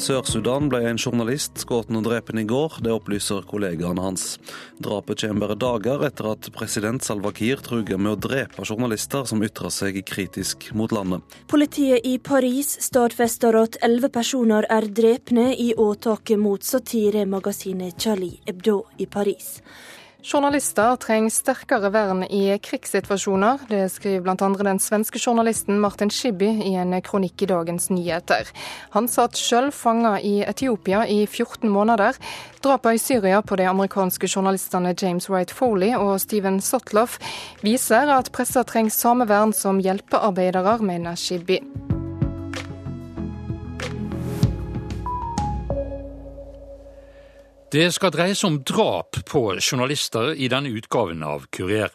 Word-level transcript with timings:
Sør-Sudan 0.00 0.68
ble 0.70 0.80
en 0.88 0.98
journalist 1.00 1.58
skutt 1.62 1.90
og 1.90 2.04
drept 2.06 2.32
i 2.36 2.44
går. 2.48 2.78
Det 2.84 2.92
opplyser 2.94 3.46
kollegaene 3.48 4.02
hans. 4.02 4.36
Drapet 4.82 5.22
kommer 5.22 5.44
bare 5.44 5.56
dager 5.58 6.04
etter 6.06 6.28
at 6.32 6.48
president 6.54 7.04
Salva 7.04 7.32
Kiir 7.34 7.62
truer 7.64 7.98
med 7.98 8.12
å 8.12 8.20
drepe 8.28 8.64
journalister 8.66 9.26
som 9.28 9.42
ytrer 9.44 9.72
seg 9.74 10.00
kritisk 10.06 10.68
mot 10.74 10.92
landet. 10.94 11.22
Politiet 11.50 12.06
i 12.06 12.16
Paris 12.18 12.74
stadfester 12.86 13.56
at 13.60 13.78
elleve 13.84 14.12
personer 14.14 14.68
er 14.70 14.86
drepne 14.86 15.50
i 15.54 15.72
åtaket 15.74 16.40
mot 16.40 16.62
satiremagasinet 16.62 17.98
Charlie 18.00 18.40
Hebdo 18.46 18.82
i 18.98 19.06
Paris. 19.06 19.58
Journalister 20.24 20.96
trenger 20.96 21.28
sterkere 21.30 21.90
vern 21.92 22.22
i 22.24 22.58
krigssituasjoner. 22.58 23.66
Det 23.68 23.82
skriver 23.92 24.22
bl.a. 24.24 24.48
den 24.64 24.80
svenske 24.80 25.20
journalisten 25.20 25.76
Martin 25.80 26.08
Schibbye 26.08 26.64
i 26.64 26.72
en 26.80 26.96
kronikk 27.04 27.44
i 27.44 27.50
Dagens 27.50 27.90
Nyheter. 27.92 28.48
Han 28.96 29.04
satt 29.04 29.36
sjøl 29.36 29.68
fanga 29.68 30.16
i 30.24 30.38
Etiopia 30.48 31.04
i 31.04 31.26
14 31.26 31.68
måneder. 31.68 32.16
Drapene 32.64 32.96
i 32.96 33.04
Syria 33.04 33.42
på 33.44 33.60
de 33.60 33.68
amerikanske 33.68 34.30
journalistene 34.32 34.96
James 34.96 35.28
Wright 35.28 35.52
Foley 35.52 35.92
og 35.92 36.16
Steven 36.24 36.62
Sotloff 36.64 37.20
viser 37.60 38.08
at 38.16 38.32
pressa 38.32 38.64
trenger 38.64 38.96
samme 38.96 39.28
vern 39.28 39.52
som 39.52 39.84
hjelpearbeidere, 39.84 40.78
mener 40.80 41.20
Schibbye. 41.20 41.83
Det 47.74 47.88
skal 47.90 48.12
dreie 48.14 48.36
seg 48.38 48.52
om 48.52 48.56
drap 48.62 49.16
på 49.26 49.40
journalister 49.58 50.28
i 50.38 50.46
denne 50.52 50.70
utgaven 50.78 51.24
av 51.26 51.48
Kurer. 51.50 51.90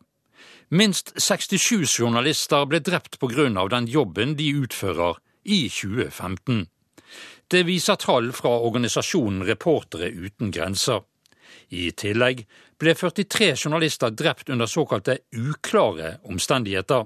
Minst 0.76 1.14
67 1.16 1.86
journalister 1.88 2.66
ble 2.67 2.81
drept 2.84 3.16
av 3.22 3.70
den 3.72 3.88
jobben 3.88 4.36
de 4.36 4.50
utfører 4.59 5.22
i 5.45 5.70
2015. 5.72 6.66
Det 7.48 7.64
viser 7.64 7.95
tall 7.95 8.34
fra 8.34 8.50
organisasjonen 8.59 9.45
Reportere 9.48 10.09
uten 10.12 10.52
grenser. 10.52 11.00
I 11.70 11.92
tillegg 11.92 12.44
ble 12.78 12.94
43 12.94 13.56
journalister 13.56 14.09
drept 14.12 14.50
under 14.50 14.66
såkalte 14.68 15.20
uklare 15.31 16.18
omstendigheter. 16.25 17.06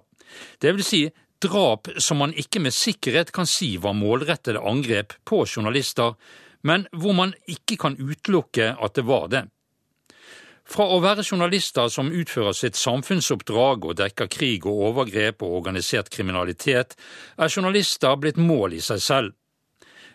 Det 0.58 0.74
vil 0.74 0.84
si 0.84 1.04
drap 1.38 1.92
som 2.00 2.18
man 2.18 2.34
ikke 2.34 2.60
med 2.64 2.74
sikkerhet 2.74 3.32
kan 3.36 3.46
si 3.46 3.78
var 3.78 3.94
målrettede 3.94 4.66
angrep 4.66 5.14
på 5.26 5.46
journalister, 5.46 6.16
men 6.64 6.88
hvor 6.92 7.16
man 7.18 7.36
ikke 7.50 7.78
kan 7.80 7.98
utelukke 8.00 8.74
at 8.80 8.96
det 8.96 9.06
var 9.08 9.28
det. 9.32 9.44
Fra 10.64 10.86
å 10.96 11.02
være 11.04 11.26
journalister 11.28 11.90
som 11.92 12.12
utfører 12.16 12.56
sitt 12.56 12.80
samfunnsoppdrag 12.80 13.84
og 13.84 13.98
dekker 14.00 14.30
krig 14.32 14.66
og 14.66 14.80
overgrep 14.90 15.44
og 15.44 15.58
organisert 15.60 16.10
kriminalitet, 16.14 16.96
er 17.36 17.52
journalister 17.52 18.16
blitt 18.16 18.40
mål 18.40 18.78
i 18.80 18.84
seg 18.84 19.04
selv. 19.04 19.34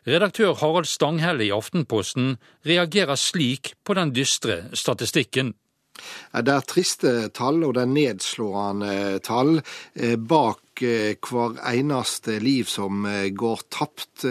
Redaktør 0.09 0.55
Harald 0.57 0.89
Stanghelle 0.89 1.45
i 1.45 1.53
Aftenposten 1.53 2.39
reagerer 2.65 3.19
slik 3.21 3.75
på 3.85 3.99
den 3.99 4.15
dystre 4.17 4.63
statistikken. 4.73 5.53
Det 6.33 6.55
er 6.55 6.65
triste 6.65 7.13
tall, 7.35 7.59
og 7.67 7.75
det 7.75 7.83
er 7.83 7.93
nedslående 7.93 8.93
tall 9.27 9.59
eh, 9.59 10.15
bak 10.17 10.63
Eh, 10.83 11.17
hver 11.31 11.59
eneste 11.67 12.39
liv 12.43 12.69
som 12.71 13.07
eh, 13.07 13.29
går 13.35 13.61
tapt. 13.73 14.25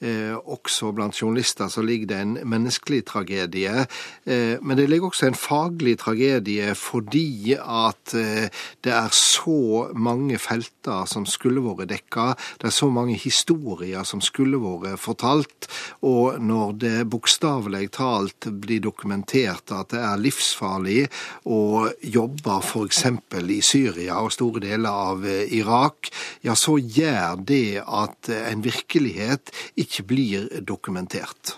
Eh, 0.00 0.32
også 0.32 0.92
blant 0.96 1.16
journalister 1.16 1.68
så 1.68 1.84
ligger 1.84 2.08
det 2.10 2.20
en 2.20 2.36
menneskelig 2.48 3.02
tragedie. 3.10 3.86
Men 4.26 4.76
det 4.76 4.86
ligger 4.88 5.10
også 5.10 5.26
en 5.28 5.36
faglig 5.36 5.96
tragedie 6.00 6.72
fordi 6.78 7.56
at 7.58 8.12
det 8.12 8.92
er 8.92 9.12
så 9.14 9.90
mange 9.94 10.38
felter 10.40 11.06
som 11.10 11.26
skulle 11.28 11.62
vært 11.64 11.90
dekka. 11.90 12.26
Det 12.60 12.70
er 12.70 12.74
så 12.74 12.88
mange 12.92 13.16
historier 13.18 14.06
som 14.08 14.22
skulle 14.24 14.60
vært 14.62 15.00
fortalt. 15.02 15.68
Og 16.06 16.40
når 16.40 16.72
det 16.80 16.94
bokstavelig 17.10 17.90
talt 17.96 18.48
blir 18.62 18.82
dokumentert 18.84 19.72
at 19.74 19.92
det 19.94 20.02
er 20.04 20.22
livsfarlig 20.22 21.06
å 21.50 21.88
jobbe 22.00 22.58
f.eks. 22.60 23.04
i 23.40 23.60
Syria 23.64 24.20
og 24.22 24.32
store 24.34 24.62
deler 24.64 24.90
av 25.10 25.26
Irak, 25.26 26.10
ja, 26.46 26.56
så 26.56 26.76
gjør 26.78 27.40
det 27.46 27.82
at 27.84 28.30
en 28.36 28.64
virkelighet 28.64 29.52
ikke 29.80 29.89
blir 30.06 30.48
dokumentert. 30.60 31.56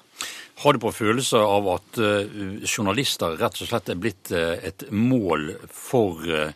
Har 0.63 0.73
du 0.73 0.79
på 0.79 0.93
følelse 0.95 1.41
av 1.43 1.69
at 1.73 1.99
uh, 1.99 2.23
journalister 2.63 3.35
rett 3.41 3.57
og 3.59 3.69
slett 3.69 3.91
er 3.91 3.99
blitt 3.99 4.31
uh, 4.31 4.55
et 4.63 4.85
mål 4.95 5.49
for 5.67 6.23
uh, 6.23 6.53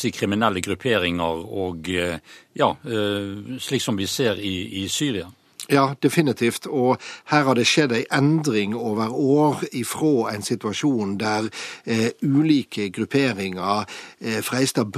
si, 0.00 0.12
kriminelle 0.16 0.62
grupperinger 0.64 1.42
og 1.44 1.90
ja, 1.92 2.70
slik 3.60 3.82
som 3.84 3.98
vi 4.00 4.06
ser 4.08 4.40
i, 4.40 4.54
i 4.80 4.86
Syria? 4.88 5.26
Ja, 5.68 5.94
definitivt. 6.02 6.66
Og 6.66 7.00
her 7.24 7.42
har 7.48 7.58
det 7.58 7.66
skjedd 7.66 7.94
ei 7.96 8.04
endring 8.14 8.76
over 8.78 9.10
år 9.10 9.64
ifra 9.74 10.30
en 10.34 10.44
situasjon 10.46 11.16
der 11.18 11.48
eh, 11.84 12.12
ulike 12.22 12.90
grupperinger 12.94 13.82
eh, 14.20 14.42
freista 14.46 14.86
å 14.86 14.90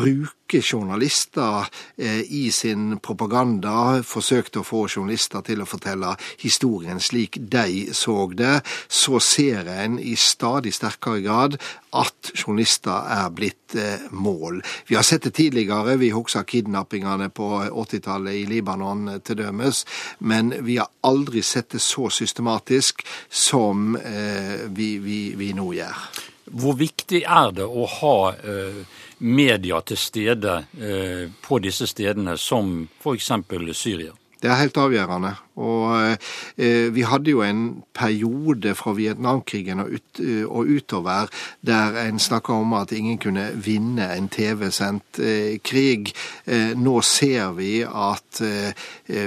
bruke 0.49 0.63
journalister 0.63 1.67
eh, 1.97 2.21
i 2.33 2.51
sin 2.53 2.99
propaganda, 3.01 4.03
forsøkte 4.03 4.61
å 4.61 4.65
få 4.65 4.87
journalister 4.89 5.43
til 5.45 5.61
å 5.61 5.67
fortelle 5.67 6.17
historien 6.41 7.01
slik 7.01 7.37
de 7.39 7.93
så 7.93 8.31
det, 8.33 8.63
så 8.89 9.21
ser 9.21 9.69
en 9.69 9.99
i 9.99 10.17
stadig 10.17 10.73
sterkere 10.75 11.21
grad 11.21 11.59
at 11.93 12.33
journalister 12.35 13.05
er 13.09 13.31
blitt 13.31 13.75
eh, 13.75 14.09
mål. 14.11 14.63
Vi 14.89 14.97
har 14.97 15.03
sett 15.03 15.25
det 15.25 15.35
tidligere, 15.37 15.99
vi 15.99 16.11
husker 16.11 16.45
kidnappingene 16.45 17.29
på 17.29 17.69
80-tallet 17.69 18.35
i 18.35 18.47
Libanon 18.47 19.09
eh, 19.09 19.21
til 19.21 19.43
dømes, 19.43 19.85
men 20.19 20.55
vi 20.65 20.79
har 20.79 20.89
aldri 21.03 21.43
sett 21.43 21.71
det 21.73 21.83
så 21.83 22.09
systematisk 22.09 23.05
som 23.29 23.97
vi, 23.99 24.89
vi, 25.03 25.19
vi, 25.37 25.53
nå 25.57 25.73
gjør. 25.77 26.09
Hvor 26.51 26.79
viktig 26.79 27.23
er 27.25 27.53
det 27.57 27.67
å 27.67 27.87
ha 27.99 28.17
eh, 28.33 28.81
media 29.19 29.81
til 29.87 30.01
stede 30.01 30.55
eh, 30.79 31.27
på 31.43 31.59
disse 31.65 31.89
stedene, 31.91 32.37
som 32.39 32.89
f.eks. 33.01 33.33
Syria? 33.77 34.15
Det 34.39 34.51
er 34.51 34.61
helt 34.61 34.79
avgjørende. 34.79 35.35
Og 35.59 36.17
eh, 36.57 36.95
vi 36.95 37.03
hadde 37.07 37.33
jo 37.33 37.43
en 37.43 37.83
periode 37.97 38.75
fra 38.79 38.93
Vietnamkrigen 38.95 39.83
og, 39.83 39.95
ut, 39.97 40.21
eh, 40.23 40.45
og 40.47 40.71
utover 40.71 41.31
der 41.67 41.99
en 42.05 42.21
snakka 42.23 42.61
om 42.63 42.77
at 42.79 42.93
ingen 42.95 43.19
kunne 43.19 43.49
vinne 43.65 44.07
en 44.15 44.29
TV-sendt 44.31 45.19
eh, 45.19 45.59
krig. 45.65 46.13
Nå 46.79 47.01
ser 47.05 47.53
vi 47.59 47.83
at 47.83 48.39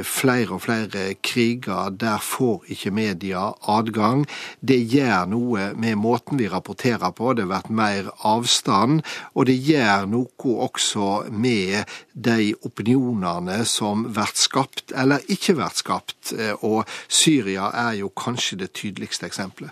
flere 0.08 0.56
og 0.56 0.62
flere 0.64 1.14
kriger, 1.24 1.92
der 1.94 2.22
får 2.24 2.72
ikke 2.74 2.92
media 2.96 3.44
adgang. 3.70 4.24
Det 4.60 4.80
gjør 4.90 5.28
noe 5.30 5.68
med 5.78 6.00
måten 6.02 6.40
vi 6.40 6.50
rapporterer 6.50 7.14
på, 7.16 7.34
det 7.36 7.46
har 7.46 7.52
vært 7.52 7.74
mer 7.82 8.10
avstand. 8.28 9.04
Og 9.36 9.48
det 9.50 9.58
gjør 9.60 10.08
noe 10.12 10.58
også 10.68 11.10
med 11.32 11.84
de 12.14 12.54
opinionene 12.68 13.62
som 13.70 14.08
blir 14.10 14.36
skapt, 14.38 14.92
eller 14.96 15.24
ikke 15.32 15.58
blir 15.60 15.76
skapt 15.76 16.21
Eh, 16.38 16.56
og 16.66 16.88
Syria 17.08 17.72
er 17.88 18.00
jo 18.02 18.12
kanskje 18.16 18.64
det 18.64 18.72
tydeligste 18.78 19.28
eksempelet. 19.30 19.72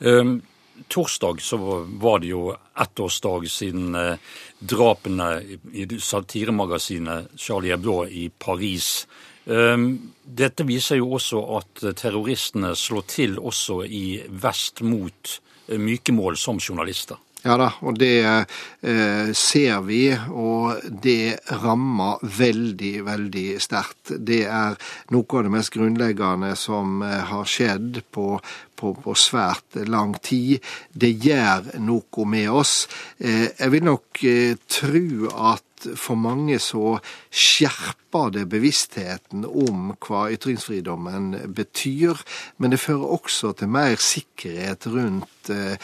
Um, 0.00 0.40
torsdag 0.88 1.40
så 1.44 1.58
var 2.00 2.20
det 2.22 2.30
jo 2.30 2.54
ettårsdag 2.54 3.48
siden 3.50 3.94
eh, 3.94 4.36
drapene 4.60 5.30
i 5.72 5.86
satiremagasinet 6.00 7.34
Charlie 7.36 7.74
Hebdo 7.74 8.04
i 8.06 8.28
Paris. 8.30 9.06
Um, 9.44 10.12
dette 10.24 10.64
viser 10.68 11.00
jo 11.00 11.14
også 11.16 11.42
at 11.58 11.84
terroristene 11.98 12.74
slår 12.76 13.06
til 13.08 13.38
også 13.38 13.82
i 13.84 14.20
vest 14.42 14.84
mot 14.86 15.40
eh, 15.68 15.80
myke 15.80 16.14
mål 16.16 16.38
som 16.38 16.60
journalister. 16.60 17.18
Ja 17.40 17.54
da, 17.56 17.70
og 17.80 17.96
det 17.96 18.18
eh, 18.20 19.30
ser 19.32 19.84
vi, 19.86 20.02
og 20.28 20.82
det 21.04 21.38
rammer 21.62 22.20
veldig, 22.20 22.92
veldig 23.06 23.44
sterkt. 23.64 24.12
Det 24.12 24.42
er 24.44 24.76
noe 25.14 25.38
av 25.38 25.46
det 25.46 25.52
mest 25.54 25.72
grunnleggende 25.72 26.52
som 26.60 27.00
eh, 27.06 27.16
har 27.30 27.48
skjedd 27.48 28.02
på, 28.12 28.34
på, 28.80 28.94
på, 28.96 29.16
svært 29.18 29.80
lang 29.88 30.16
tid. 30.24 30.60
Det 30.92 31.12
gjør 31.24 31.74
noe 31.84 32.28
med 32.28 32.52
oss. 32.62 32.84
Eh, 33.18 33.50
jeg 33.52 33.74
vil 33.74 33.90
nok 33.90 34.24
eh, 34.26 34.54
tro 34.70 35.34
at 35.54 35.66
for 35.96 36.18
mange 36.20 36.58
så 36.60 36.98
skjerper 37.32 38.34
det 38.34 38.42
bevisstheten 38.52 39.46
om 39.48 39.94
hva 40.04 40.26
ytringsfridommen 40.34 41.30
betyr, 41.56 42.20
men 42.60 42.74
det 42.74 42.82
fører 42.82 43.14
også 43.16 43.54
til 43.56 43.70
mer 43.72 43.96
sikkerhet 43.96 44.84
rundt 44.92 45.48
eh, 45.54 45.80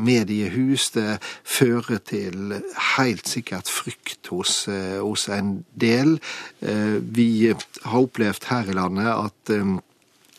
mediehus. 0.00 0.88
Det 0.96 1.18
fører 1.44 2.00
til 2.08 2.56
helt 2.96 3.28
sikkert 3.28 3.68
frykt 3.68 4.32
hos, 4.32 4.62
hos 4.70 5.28
en 5.28 5.58
del. 5.76 6.16
Vi 6.60 7.30
har 7.50 8.00
opplevd 8.00 8.48
her 8.48 8.72
i 8.72 8.80
landet 8.80 9.12
at 9.12 9.54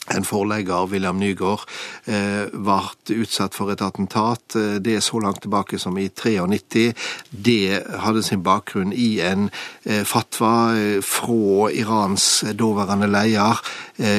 en 0.10 0.26
forlegger, 0.26 0.88
William 0.90 1.16
Nygaard, 1.16 1.68
eh, 2.06 2.50
ble 2.52 3.20
utsatt 3.22 3.54
for 3.56 3.72
et 3.72 3.82
attentat. 3.82 4.56
Eh, 4.56 4.80
det 4.82 4.96
er 4.96 5.00
så 5.00 5.20
langt 5.20 5.42
tilbake 5.42 5.80
som 5.80 5.98
i 5.98 6.08
93. 6.10 6.94
Det 7.30 7.84
hadde 8.00 8.24
sin 8.24 8.44
bakgrunn 8.44 8.94
i 8.94 9.20
en 9.22 9.50
eh, 9.86 10.04
fatwa 10.04 10.74
fra 11.06 11.70
Irans 11.70 12.44
daværende 12.54 13.08
leder 13.08 13.62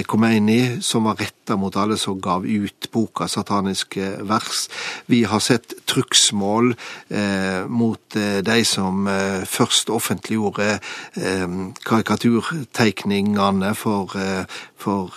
Khomeini, 0.06 0.80
som 0.80 1.04
var 1.04 1.18
retta 1.52 1.60
mot 1.60 1.76
alle 1.76 1.96
som 1.96 2.20
gav 2.20 2.46
ut 2.46 2.90
boka 2.92 3.28
'Sataniske 3.28 4.22
vers'. 4.22 4.68
Vi 5.06 5.24
har 5.24 5.40
sett 5.40 5.74
trugsmål 5.86 6.74
mot 7.68 8.00
de 8.44 8.64
som 8.64 9.06
først 9.46 9.90
offentliggjorde 9.90 10.78
karikaturtegningene 11.84 13.74
for, 13.74 14.16
for 14.76 15.10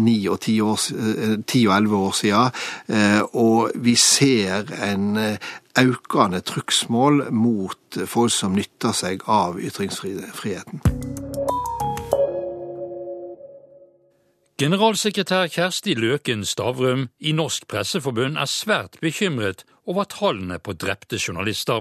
ni 0.00 0.28
og 0.28 0.40
ti, 0.40 0.60
år, 0.60 0.78
eh, 0.92 1.68
og 1.68 1.76
elleve 1.76 1.96
år 1.96 2.12
siden. 2.12 2.50
Eh, 2.88 3.22
og 3.34 3.70
vi 3.74 3.94
ser 3.94 4.64
en 4.82 5.16
eh, 5.16 5.36
økende 5.78 6.40
trugsmål 6.40 7.32
mot 7.32 8.04
folk 8.06 8.32
som 8.32 8.54
nytter 8.54 8.92
seg 8.92 9.24
av 9.26 9.58
ytringsfriheten. 9.60 11.23
Generalsekretær 14.54 15.48
Kjersti 15.50 15.96
Løken 15.98 16.44
Stavrum 16.46 17.08
i 17.18 17.32
Norsk 17.34 17.64
Presseforbund 17.66 18.36
er 18.38 18.46
svært 18.46 19.00
bekymret 19.02 19.64
over 19.90 20.06
tallene 20.06 20.60
på 20.62 20.76
drepte 20.78 21.18
journalister. 21.18 21.80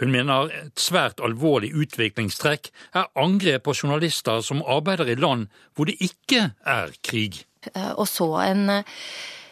Hun 0.00 0.14
mener 0.14 0.48
et 0.62 0.80
svært 0.80 1.20
alvorlig 1.20 1.74
utviklingstrekk 1.76 2.70
er 2.96 3.10
angrep 3.20 3.66
på 3.68 3.74
journalister 3.76 4.40
som 4.40 4.64
arbeider 4.64 5.12
i 5.12 5.18
land 5.20 5.50
hvor 5.76 5.90
det 5.90 5.98
ikke 6.00 6.54
er 6.64 6.96
krig. 7.04 7.42
Eh, 7.74 7.92
og 7.92 8.08
så 8.08 8.30
en, 8.46 8.80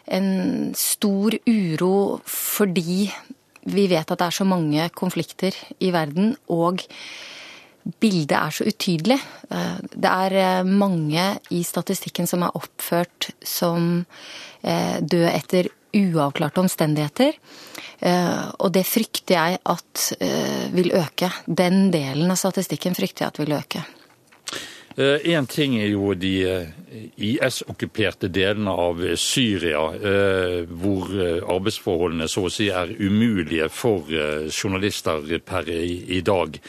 en 0.09 0.33
stor 0.73 1.37
uro 1.45 2.17
fordi 2.25 3.11
vi 3.69 3.85
vet 3.93 4.09
at 4.09 4.17
det 4.17 4.25
er 4.25 4.39
så 4.41 4.49
mange 4.49 4.89
konflikter 4.97 5.53
i 5.77 5.93
verden, 5.93 6.33
og 6.49 6.81
bildet 7.83 8.37
er 8.39 8.55
så 8.55 8.67
utydelig. 8.69 9.19
Eh, 9.51 9.77
det 9.93 10.11
er 10.11 10.39
eh, 10.39 10.63
mange 10.67 11.27
i 11.51 11.63
statistikken 11.67 12.29
som 12.29 12.45
er 12.47 12.57
oppført 12.59 13.31
som 13.43 14.05
død 14.63 15.25
etter 15.27 15.67
uavklarte 15.93 16.61
omstendigheter. 16.63 17.35
Eh, 17.99 18.45
og 18.59 18.73
det 18.75 18.85
frykter 18.87 19.35
jeg 19.37 19.59
at 19.69 20.05
eh, 20.19 20.69
vil 20.73 20.93
øke. 20.97 21.29
Den 21.47 21.91
delen 21.93 22.31
av 22.31 22.39
statistikken 22.39 22.97
frykter 22.97 23.25
jeg 23.25 23.33
at 23.33 23.43
vil 23.43 23.59
øke. 23.59 23.83
Én 24.93 25.39
eh, 25.41 25.47
ting 25.49 25.77
er 25.79 25.89
jo 25.89 26.11
de 26.13 26.33
IS-okkuperte 27.17 28.29
delene 28.29 28.73
av 28.77 28.99
Syria, 29.17 29.87
hvor 30.69 31.09
arbeidsforholdene 31.55 32.27
så 32.29 32.45
å 32.45 32.51
si 32.53 32.67
er 32.69 32.93
umulige 32.99 33.71
for 33.73 34.05
journalister 34.51 35.25
per 35.45 35.71
i 35.73 36.21
dag. 36.21 36.59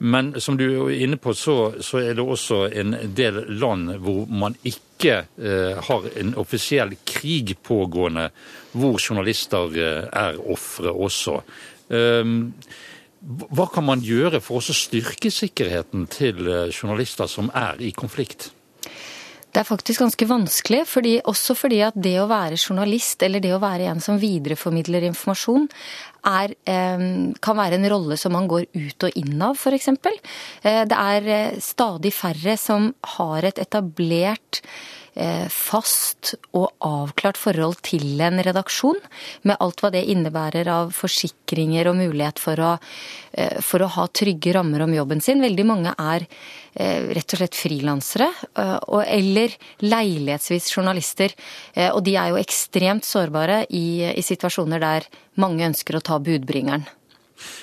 Men 0.00 0.32
som 0.40 0.56
du 0.56 0.64
er 0.66 1.02
inne 1.04 1.18
på, 1.20 1.34
så, 1.36 1.74
så 1.84 2.00
er 2.00 2.14
det 2.16 2.24
også 2.24 2.62
en 2.72 2.94
del 3.16 3.42
land 3.60 3.98
hvor 4.00 4.30
man 4.32 4.56
ikke 4.64 5.18
eh, 5.36 5.76
har 5.76 6.06
en 6.22 6.32
offisiell 6.40 6.94
krig 7.04 7.52
pågående, 7.66 8.30
hvor 8.72 8.96
journalister 8.96 9.76
eh, 9.76 10.06
er 10.08 10.40
ofre 10.40 10.94
også. 10.94 11.36
Um, 11.90 12.54
hva 13.20 13.66
kan 13.68 13.84
man 13.84 14.00
gjøre 14.00 14.40
for 14.40 14.62
å 14.62 14.76
styrke 14.76 15.28
sikkerheten 15.34 16.06
til 16.08 16.48
eh, 16.48 16.72
journalister 16.72 17.28
som 17.28 17.52
er 17.52 17.82
i 17.84 17.92
konflikt? 17.92 18.48
Det 19.50 19.60
er 19.62 19.66
faktisk 19.66 20.04
ganske 20.04 20.28
vanskelig, 20.30 20.84
fordi, 20.86 21.16
også 21.26 21.56
fordi 21.58 21.80
at 21.82 21.96
det 21.98 22.14
å 22.22 22.28
være 22.30 22.58
journalist, 22.60 23.22
eller 23.26 23.42
det 23.42 23.50
å 23.56 23.62
være 23.62 23.88
en 23.90 24.02
som 24.02 24.20
videreformidler 24.20 25.08
informasjon, 25.08 25.66
er, 26.30 26.54
eh, 26.70 27.02
kan 27.42 27.58
være 27.58 27.80
en 27.80 27.90
rolle 27.90 28.16
som 28.20 28.32
man 28.36 28.46
går 28.46 28.68
ut 28.74 29.08
og 29.08 29.18
inn 29.18 29.42
av, 29.42 29.58
f.eks. 29.58 29.88
Eh, 30.62 30.84
det 30.86 30.96
er 30.96 31.28
eh, 31.28 31.58
stadig 31.58 32.12
færre 32.14 32.56
som 32.60 32.92
har 33.16 33.48
et 33.48 33.58
etablert 33.58 34.62
fast 35.50 36.34
og 36.56 36.70
avklart 36.86 37.36
forhold 37.40 37.80
til 37.84 38.20
en 38.22 38.38
redaksjon, 38.46 39.00
med 39.42 39.58
alt 39.60 39.82
hva 39.82 39.90
det 39.92 40.04
innebærer 40.12 40.70
av 40.70 40.92
forsikringer 40.94 41.90
og 41.90 41.98
mulighet 41.98 42.38
for 42.40 42.62
å, 42.62 42.70
for 43.64 43.82
å 43.82 43.90
ha 43.96 44.06
trygge 44.14 44.54
rammer 44.54 44.86
om 44.86 44.94
jobben 44.94 45.20
sin. 45.24 45.42
Veldig 45.42 45.66
mange 45.66 45.96
er 45.98 46.28
Eh, 46.74 47.08
rett 47.16 47.34
og 47.34 47.40
slett 47.40 47.56
frilansere, 47.58 48.28
eh, 48.54 48.78
eller 49.02 49.50
leilighetsvis 49.82 50.70
journalister. 50.70 51.34
Eh, 51.74 51.90
og 51.90 52.04
de 52.04 52.14
er 52.14 52.30
jo 52.30 52.38
ekstremt 52.38 53.04
sårbare 53.04 53.64
i, 53.70 54.06
i 54.14 54.22
situasjoner 54.22 54.78
der 54.78 55.08
mange 55.34 55.66
ønsker 55.66 55.98
å 55.98 56.02
ta 56.02 56.20
budbringeren. 56.22 56.86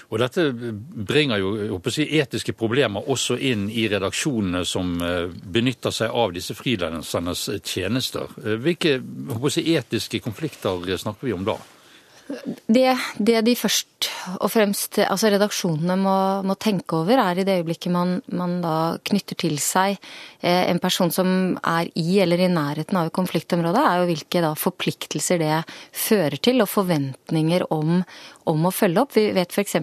Og 0.09 0.19
Dette 0.21 0.50
bringer 0.51 1.41
jo 1.41 1.79
si, 1.94 2.07
etiske 2.19 2.56
problemer 2.57 3.09
også 3.09 3.38
inn 3.38 3.68
i 3.69 3.88
redaksjonene 3.91 4.63
som 4.68 4.95
benytter 4.97 5.94
seg 5.94 6.13
av 6.13 6.35
disse 6.35 6.56
frilansernes 6.57 7.47
tjenester. 7.63 8.31
Hvilke 8.38 8.97
si, 9.53 9.65
etiske 9.75 10.21
konflikter 10.24 10.85
snakker 10.97 11.29
vi 11.29 11.35
om 11.35 11.47
da? 11.47 11.57
Det, 12.27 12.83
det, 13.24 13.38
de 13.47 13.53
først 13.56 14.09
og 14.41 14.50
fremst 14.51 14.97
altså 15.00 15.29
redaksjonene 15.31 15.95
må, 16.01 16.15
må, 16.44 16.57
tenke 16.59 16.97
over, 17.00 17.21
er 17.24 17.39
i 17.39 17.45
det 17.47 17.56
øyeblikket 17.62 17.94
man, 17.94 18.18
man 18.35 18.57
da 18.63 18.74
knytter 19.07 19.39
til 19.39 19.56
seg 19.63 19.95
eh, 20.41 20.65
en 20.68 20.81
person 20.83 21.13
som 21.13 21.29
er 21.62 21.88
i 21.95 22.19
eller 22.24 22.44
i 22.44 22.50
nærheten 22.51 23.00
av 23.00 23.13
konfliktområdet, 23.15 23.79
er 23.79 24.01
jo 24.01 24.09
hvilke 24.12 24.44
da 24.44 24.51
forpliktelser 24.59 25.39
det 25.39 25.62
fører 25.95 26.35
til, 26.44 26.59
og 26.65 26.71
forventninger 26.74 27.69
om, 27.71 28.01
om 28.51 28.68
å 28.68 28.75
følge 28.75 29.06
opp. 29.06 29.15
Vi 29.15 29.30
vet 29.38 29.56
f.eks 29.56 29.80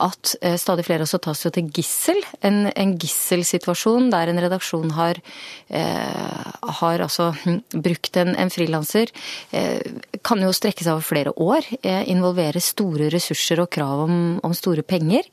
at 0.00 0.34
eh, 0.40 0.56
stadig 0.60 0.86
flere 0.86 1.04
også 1.06 1.20
tas 1.22 1.44
jo 1.44 1.52
til 1.54 1.68
gissel. 1.74 2.18
En, 2.46 2.66
en 2.70 2.94
gisselsituasjon 3.00 4.10
der 4.12 4.32
en 4.32 4.40
redaksjon 4.42 4.94
har, 4.96 5.20
eh, 5.68 6.48
har 6.80 7.04
altså 7.06 7.30
hm, 7.42 7.60
brukt 7.84 8.16
en, 8.20 8.34
en 8.40 8.52
frilanser, 8.52 9.12
eh, 9.56 9.80
kan 10.26 10.42
jo 10.42 10.52
strekke 10.56 10.84
seg 10.86 10.96
over 10.96 11.06
flere 11.06 11.34
år. 11.36 11.68
Eh, 11.82 12.02
involvere 12.12 12.62
store 12.64 13.10
ressurser 13.12 13.62
og 13.62 13.70
krav 13.74 14.06
om, 14.08 14.18
om 14.46 14.56
store 14.56 14.86
penger. 14.86 15.28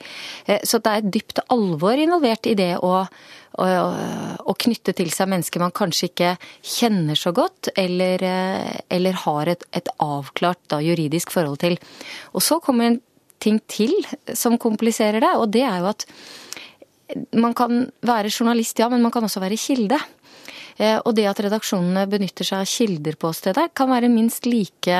Eh, 0.45 0.61
så 0.67 0.81
det 0.81 0.93
er 0.93 1.03
et 1.03 1.11
dypt 1.19 1.43
alvor 1.53 1.97
involvert 1.97 2.49
i 2.49 2.57
det 2.57 2.75
å 2.83 3.07
å, 3.57 4.53
knytte 4.59 4.93
til 4.97 5.09
seg 5.13 5.29
mennesker 5.31 5.61
man 5.61 5.73
kanskje 5.75 6.11
ikke 6.11 6.33
kjenner 6.61 7.17
så 7.17 7.33
godt, 7.35 7.71
eller, 7.75 8.21
eh, 8.23 8.79
eller 8.89 9.17
har 9.25 9.47
et, 9.47 9.63
et 9.73 9.89
avklart 10.03 10.61
da, 10.69 10.79
juridisk 10.83 11.31
forhold 11.33 11.59
til. 11.63 11.77
Og 12.33 12.43
så 12.43 12.59
kommer 12.63 12.91
en 12.91 13.01
ting 13.39 13.59
til 13.69 13.93
som 14.35 14.57
kompliserer 14.61 15.21
det, 15.23 15.33
og 15.37 15.49
det 15.53 15.63
er 15.67 15.81
jo 15.81 15.89
at 15.91 16.05
man 17.39 17.53
kan 17.55 17.85
være 18.03 18.31
journalist, 18.31 18.79
ja, 18.79 18.89
men 18.91 19.03
man 19.03 19.13
kan 19.13 19.23
også 19.23 19.41
være 19.43 19.59
kilde. 19.59 19.99
Eh, 20.77 20.99
og 20.99 21.15
det 21.17 21.27
at 21.29 21.39
redaksjonene 21.45 22.05
benytter 22.09 22.45
seg 22.47 22.63
av 22.63 22.69
kilder 22.69 23.17
på 23.19 23.31
stedet, 23.33 23.71
kan 23.77 23.89
være 23.89 24.11
minst 24.13 24.45
like 24.49 24.99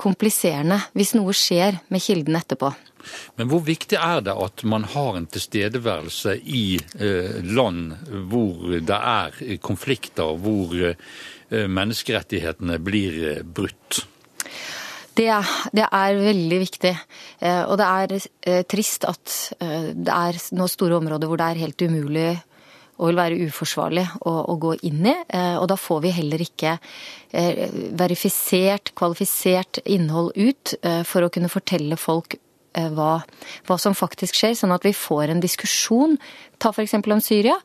kompliserende 0.00 0.80
hvis 0.98 1.12
noe 1.14 1.34
skjer 1.36 1.78
med 1.94 2.02
kilden 2.02 2.38
etterpå. 2.40 2.72
Men 3.36 3.50
hvor 3.50 3.60
viktig 3.66 3.98
er 4.00 4.22
det 4.24 4.32
at 4.32 4.64
man 4.66 4.86
har 4.94 5.18
en 5.18 5.28
tilstedeværelse 5.28 6.38
i 6.40 6.64
eh, 6.96 7.36
land 7.44 7.92
hvor 8.32 8.78
det 8.80 8.96
er 8.96 9.38
konflikter, 9.62 10.34
hvor 10.40 10.74
eh, 10.80 10.96
menneskerettighetene 11.68 12.80
blir 12.82 13.44
brutt? 13.44 14.06
Det, 15.14 15.28
det, 15.70 15.84
er 15.86 16.18
veldig 16.18 16.58
viktig. 16.64 16.90
Eh, 17.38 17.62
og 17.68 17.78
det 17.78 17.86
er 17.86 18.14
eh, 18.18 18.64
trist 18.66 19.06
at 19.06 19.34
eh, 19.62 19.92
det 19.94 20.10
er 20.14 20.40
nå 20.58 20.66
store 20.70 20.98
områder 20.98 21.30
hvor 21.30 21.40
det 21.40 21.50
er 21.52 21.62
helt 21.62 21.86
umulig 21.86 22.32
og 22.94 23.08
vil 23.10 23.18
være 23.18 23.46
uforsvarlig 23.48 24.04
å, 24.22 24.32
å 24.52 24.54
gå 24.62 24.76
inn 24.86 25.06
i. 25.10 25.14
Og 25.58 25.64
da 25.66 25.74
får 25.74 26.04
vi 26.04 26.12
heller 26.14 26.44
ikke 26.44 26.76
verifisert, 27.98 28.92
kvalifisert 28.94 29.80
innhold 29.82 30.30
ut 30.38 30.76
for 31.02 31.26
å 31.26 31.30
kunne 31.34 31.50
fortelle 31.50 31.98
folk 31.98 32.36
hva, 32.74 33.22
hva, 33.68 33.76
som 33.80 33.94
faktisk 33.96 34.36
skjer, 34.38 34.56
sånn 34.58 34.74
at 34.74 34.84
vi 34.86 34.94
får 34.96 35.32
en 35.32 35.42
diskusjon, 35.42 36.18
ta 36.62 36.72
f.eks. 36.72 36.96
om 36.98 37.22
Syria, 37.22 37.56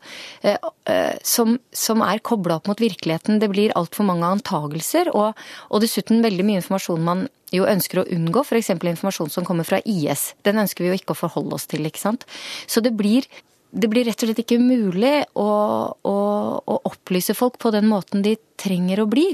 eh, 0.42 0.58
eh, 0.90 1.18
som, 1.24 1.58
som 1.72 2.04
er 2.06 2.22
kobla 2.26 2.60
opp 2.60 2.70
mot 2.70 2.82
virkeligheten. 2.82 3.40
Det 3.42 3.50
blir 3.52 3.76
altfor 3.80 4.08
mange 4.10 4.30
antagelser, 4.30 5.12
og, 5.16 5.38
og, 5.70 5.82
dessuten 5.84 6.24
veldig 6.26 6.46
mye 6.46 6.62
informasjon 6.62 7.06
man 7.06 7.28
jo 7.56 7.66
ønsker 7.66 8.04
å 8.04 8.08
unngå, 8.14 8.46
f.eks. 8.46 8.74
informasjon 8.78 9.32
som 9.34 9.48
kommer 9.48 9.68
fra 9.68 9.82
IS. 9.86 10.34
Den 10.46 10.62
ønsker 10.62 10.86
vi 10.86 10.92
jo 10.92 11.00
ikke 11.00 11.16
å 11.16 11.22
forholde 11.24 11.58
oss 11.58 11.70
til, 11.70 11.88
ikke 11.90 12.02
sant. 12.02 12.28
Så 12.70 12.84
det 12.86 12.94
blir 12.98 13.26
det 13.70 13.86
blir 13.92 14.08
rett 14.08 14.18
og 14.24 14.30
slett 14.30 14.40
ikke 14.42 14.58
mulig 14.62 15.14
å, 15.38 15.50
å, 15.94 16.14
å, 16.58 16.78
opplyse 16.90 17.36
folk 17.38 17.60
på 17.62 17.70
den 17.76 17.86
måten 17.90 18.24
de 18.26 18.34
trenger 18.60 19.04
å 19.04 19.06
bli. 19.10 19.28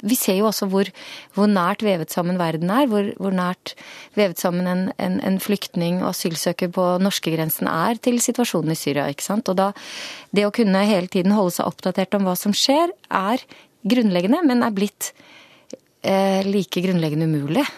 Vi 0.00 0.16
ser 0.16 0.38
jo 0.38 0.46
også 0.48 0.68
hvor, 0.72 0.88
hvor 1.36 1.50
nært 1.50 1.84
vevet 1.84 2.14
sammen 2.14 2.40
verden 2.40 2.72
er. 2.72 2.88
Hvor, 2.88 3.10
hvor 3.20 3.36
nært 3.36 3.74
vevet 4.16 4.40
sammen 4.40 4.70
en, 4.70 4.86
en, 4.96 5.18
en, 5.20 5.36
flyktning 5.42 6.00
og 6.00 6.14
asylsøker 6.14 6.72
på 6.72 6.86
norskegrensen 7.04 7.68
er 7.68 8.00
til 8.00 8.16
situasjonen 8.24 8.72
i 8.72 8.78
Syria. 8.80 9.10
ikke 9.12 9.28
sant? 9.28 9.52
Og 9.52 9.60
da, 9.60 9.70
Det 10.32 10.48
å 10.48 10.54
kunne 10.56 10.86
hele 10.88 11.12
tiden 11.12 11.36
holde 11.36 11.58
seg 11.58 11.68
oppdatert 11.68 12.16
om 12.16 12.24
hva 12.28 12.36
som 12.38 12.56
skjer, 12.56 12.96
er 13.12 13.44
grunnleggende, 13.84 14.40
men 14.48 14.64
er 14.64 14.72
blitt 14.72 15.12
eh, 16.00 16.40
like 16.48 16.80
grunnleggende 16.80 17.28
umulig. 17.28 17.68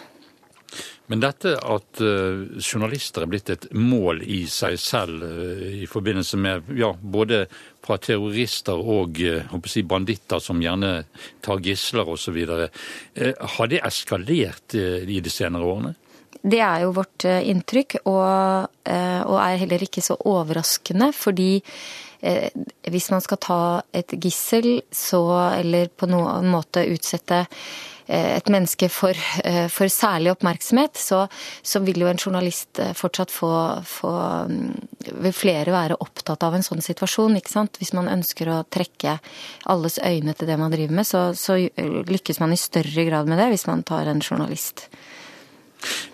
Men 1.11 1.21
dette 1.21 1.53
at 1.61 2.01
uh, 2.01 2.45
journalister 2.57 3.25
er 3.25 3.29
blitt 3.29 3.51
et 3.53 3.67
mål 3.77 4.23
i 4.25 4.43
seg 4.49 4.77
selv 4.81 5.21
uh, 5.21 5.65
i 5.83 5.85
forbindelse 5.89 6.39
med 6.41 6.71
ja, 6.79 6.89
både 6.97 7.43
fra 7.85 7.99
terrorister 8.01 8.79
og 8.79 9.21
uh, 9.21 9.59
si 9.69 9.85
banditter 9.85 10.41
som 10.41 10.61
gjerne 10.63 10.95
tar 11.45 11.61
gisler 11.65 12.09
osv., 12.09 12.41
har 13.55 13.69
det 13.69 13.83
eskalert 13.85 14.75
i 14.75 15.19
de 15.21 15.31
senere 15.31 15.69
årene? 15.69 15.93
Det 16.45 16.59
er 16.61 16.83
jo 16.83 16.91
vårt 16.93 17.25
inntrykk, 17.25 17.95
og, 18.05 18.67
og 18.85 19.37
er 19.41 19.61
heller 19.61 19.81
ikke 19.81 20.03
så 20.03 20.17
overraskende. 20.29 21.07
Fordi 21.15 21.61
hvis 22.89 23.09
man 23.13 23.21
skal 23.21 23.37
ta 23.43 23.59
et 23.93 24.15
gissel, 24.17 24.79
så, 24.89 25.21
eller 25.59 25.91
på 25.93 26.09
noen 26.09 26.47
måte 26.49 26.85
utsette 26.89 27.45
Eh, 28.07 28.37
et 28.37 28.49
menneske 28.53 28.85
for, 28.89 29.17
eh, 29.43 29.65
for 29.67 29.89
særlig 29.89 30.29
oppmerksomhet, 30.35 30.93
så, 30.93 31.23
så, 31.63 31.79
vil 31.81 32.03
jo 32.03 32.07
en 32.07 32.19
journalist 32.21 32.79
eh, 32.79 32.93
fortsatt 32.93 33.33
få, 33.33 33.49
få, 33.81 34.11
mm, 34.49 34.75
Vil 35.25 35.33
flere 35.33 35.73
være 35.73 35.97
opptatt 36.01 36.43
av 36.43 36.53
en 36.53 36.65
sånn 36.65 36.81
situasjon, 36.85 37.37
ikke 37.37 37.53
sant. 37.53 37.77
Hvis 37.81 37.93
man 37.97 38.09
ønsker 38.09 38.49
å 38.49 38.63
trekke 38.69 39.17
alles 39.69 39.97
øyne 39.97 40.33
til 40.33 40.49
det 40.49 40.57
man 40.57 40.73
driver 40.73 40.97
med, 40.97 41.05
så, 41.05 41.27
så 41.37 41.57
lykkes 41.57 42.41
man 42.41 42.53
i 42.53 42.61
større 42.61 43.05
grad 43.05 43.29
med 43.29 43.41
det 43.41 43.51
hvis 43.53 43.67
man 43.69 43.83
tar 43.85 44.09
en 44.09 44.21
journalist. 44.21 44.87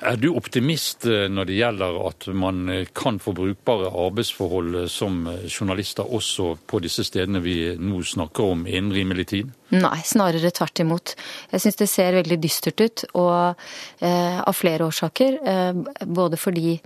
Er 0.01 0.17
du 0.17 0.31
optimist 0.33 1.05
eh, 1.05 1.27
når 1.29 1.49
det 1.49 1.57
gjelder 1.59 1.97
at 2.07 2.27
man 2.33 2.69
eh, 2.73 2.87
kan 2.97 3.19
få 3.21 3.33
brukbare 3.37 3.91
arbeidsforhold 4.07 4.79
eh, 4.83 4.87
som 4.89 5.23
journalister 5.45 6.07
også 6.07 6.55
på 6.67 6.81
disse 6.83 7.05
stedene 7.07 7.43
vi 7.43 7.55
nå 7.77 8.01
snakker 8.01 8.55
om 8.55 8.65
innen 8.65 8.93
rimelig 8.95 9.27
tid? 9.33 9.53
Nei, 9.71 10.01
snarere 10.03 10.51
tvert 10.51 10.83
imot. 10.83 11.15
Jeg 11.53 11.63
syns 11.63 11.79
det 11.79 11.89
ser 11.91 12.17
veldig 12.17 12.39
dystert 12.43 12.81
ut, 12.81 13.05
og 13.15 13.61
eh, 14.03 14.41
av 14.41 14.57
flere 14.57 14.89
årsaker. 14.89 15.39
Eh, 15.53 16.05
både 16.07 16.39
fordi 16.41 16.79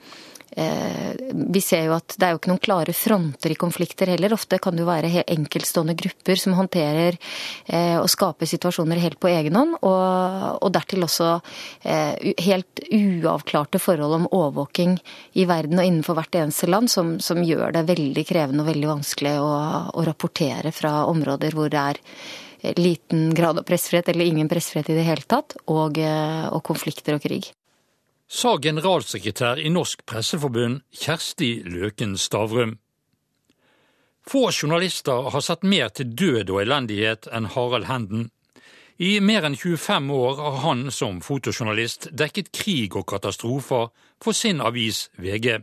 vi 0.56 1.62
ser 1.62 1.88
jo 1.90 1.96
at 1.98 2.16
det 2.16 2.28
er 2.28 2.34
jo 2.34 2.40
ikke 2.40 2.52
noen 2.52 2.64
klare 2.64 2.94
fronter 2.96 3.52
i 3.52 3.58
konflikter 3.60 4.10
heller. 4.14 4.34
Ofte 4.36 4.60
kan 4.64 4.76
det 4.76 4.86
jo 4.86 4.88
være 4.90 5.24
enkeltstående 5.24 5.96
grupper 6.00 6.40
som 6.40 6.56
håndterer 6.56 7.18
eh, 7.68 7.98
og 8.00 8.08
skaper 8.12 8.48
situasjoner 8.50 9.02
helt 9.04 9.20
på 9.20 9.32
egen 9.34 9.58
hånd. 9.58 9.76
Og, 9.82 10.62
og 10.62 10.72
dertil 10.76 11.06
også 11.08 11.34
eh, 11.84 12.36
helt 12.46 12.86
uavklarte 12.88 13.82
forhold 13.84 14.20
om 14.20 14.30
overvåking 14.32 14.96
i 15.36 15.48
verden 15.50 15.82
og 15.82 15.90
innenfor 15.90 16.20
hvert 16.20 16.40
eneste 16.40 16.72
land, 16.72 16.92
som, 16.92 17.18
som 17.20 17.44
gjør 17.44 17.76
det 17.76 17.88
veldig 17.92 18.26
krevende 18.30 18.64
og 18.64 18.72
veldig 18.72 18.92
vanskelig 18.94 19.36
å, 19.42 19.52
å 19.92 20.08
rapportere 20.08 20.72
fra 20.76 21.04
områder 21.10 21.58
hvor 21.58 21.74
det 21.74 21.84
er 21.84 22.02
liten 22.80 23.28
grad 23.36 23.60
av 23.60 23.68
pressfrihet, 23.68 24.08
eller 24.10 24.26
ingen 24.26 24.50
pressfrihet 24.50 24.90
i 24.90 24.98
det 24.98 25.06
hele 25.06 25.28
tatt, 25.30 25.54
og, 25.70 26.00
og 26.00 26.64
konflikter 26.66 27.20
og 27.20 27.22
krig 27.28 27.52
sa 28.28 28.56
generalsekretær 28.62 29.60
i 29.62 29.70
Norsk 29.70 30.06
Presseforbund 30.10 30.82
Kjersti 30.94 31.62
Løken 31.66 32.18
Stavrum. 32.18 32.78
Få 34.26 34.50
journalister 34.52 35.30
har 35.30 35.44
sett 35.46 35.64
mer 35.64 35.92
til 35.94 36.16
død 36.18 36.50
og 36.50 36.64
elendighet 36.64 37.30
enn 37.30 37.52
Harald 37.54 37.86
Henden. 37.86 38.32
I 38.98 39.20
mer 39.20 39.46
enn 39.46 39.58
25 39.60 40.10
år 40.16 40.40
har 40.40 40.60
han 40.64 40.88
som 40.92 41.20
fotojournalist 41.22 42.10
dekket 42.16 42.52
krig 42.56 42.96
og 42.96 43.06
katastrofer 43.12 43.92
for 44.24 44.34
sin 44.34 44.64
avis 44.64 45.10
VG. 45.22 45.60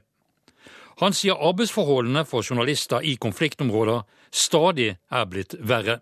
Han 1.01 1.17
sier 1.17 1.41
arbeidsforholdene 1.41 2.27
for 2.29 2.45
journalister 2.47 3.03
i 3.03 3.17
konfliktområder 3.17 4.05
stadig 4.31 4.93
er 5.11 5.29
blitt 5.29 5.57
verre. 5.59 5.99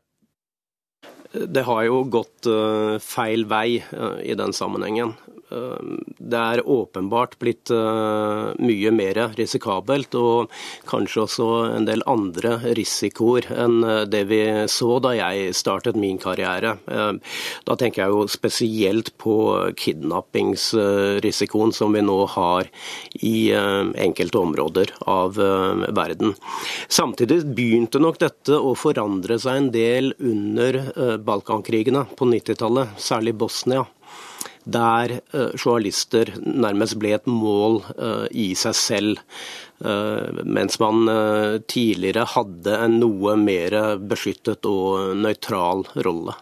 Det 1.30 1.62
har 1.62 1.84
jo 1.86 2.02
gått 2.10 2.48
eh, 2.50 2.98
feil 2.98 3.46
vei 3.46 3.78
eh, 3.78 4.18
i 4.26 4.34
den 4.34 4.52
sammenhengen. 4.52 5.14
Det 5.50 6.38
er 6.38 6.62
åpenbart 6.62 7.32
blitt 7.42 7.70
eh, 7.74 8.50
mye 8.62 8.90
mer 8.94 9.18
risikabelt, 9.34 10.14
og 10.14 10.52
kanskje 10.90 11.24
også 11.24 11.48
en 11.74 11.88
del 11.88 12.04
andre 12.10 12.56
risikoer 12.78 13.48
enn 13.50 13.82
eh, 13.82 14.04
det 14.10 14.22
vi 14.30 14.40
så 14.70 15.00
da 15.02 15.14
jeg 15.18 15.56
startet 15.58 15.98
min 15.98 16.20
karriere. 16.22 16.76
Eh, 16.86 17.12
da 17.66 17.76
tenker 17.80 18.04
jeg 18.04 18.14
jo 18.14 18.26
spesielt 18.30 19.12
på 19.18 19.36
kidnappingsrisikoen 19.80 21.74
som 21.74 21.98
vi 21.98 22.04
nå 22.06 22.20
har 22.36 22.70
i 23.18 23.50
enkelte 23.50 24.38
områder 24.38 24.92
av 25.10 25.34
verden. 25.36 26.34
Samtidig 26.88 27.42
begynte 27.56 27.98
nok 28.02 28.20
dette 28.22 28.54
å 28.54 28.74
forandre 28.78 29.38
seg 29.40 29.56
en 29.56 29.70
del 29.74 30.12
under 30.18 30.82
Balkankrigene 31.24 32.06
på 32.16 32.28
90-tallet, 32.30 32.98
særlig 33.00 33.34
Bosnia 33.40 33.86
der 34.64 35.20
eh, 35.20 35.54
journalister 35.56 36.34
nærmest 36.40 36.98
ble 37.00 37.14
et 37.16 37.26
mål 37.30 37.80
eh, 37.96 38.26
i 38.30 38.50
seg 38.58 38.76
selv. 38.76 39.22
Eh, 39.80 40.42
mens 40.44 40.78
man 40.82 41.08
tidligere 41.70 42.26
hadde 42.34 42.76
en 42.84 43.00
noe 43.00 43.36
mer 43.40 43.96
beskyttet 43.96 44.68
og 44.68 45.16
nøytral 45.16 45.86
rolle. 46.04 46.36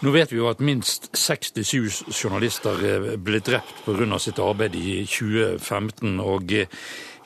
Nå 0.00 0.12
vet 0.14 0.30
vi 0.30 0.38
jo 0.38 0.46
at 0.48 0.62
minst 0.64 1.10
67 1.18 2.06
journalister 2.14 2.78
ble 3.20 3.40
drept 3.44 3.82
pga. 3.84 4.18
sitt 4.22 4.38
arbeid 4.38 4.76
i 4.78 5.02
2015. 5.04 6.20
og 6.22 6.54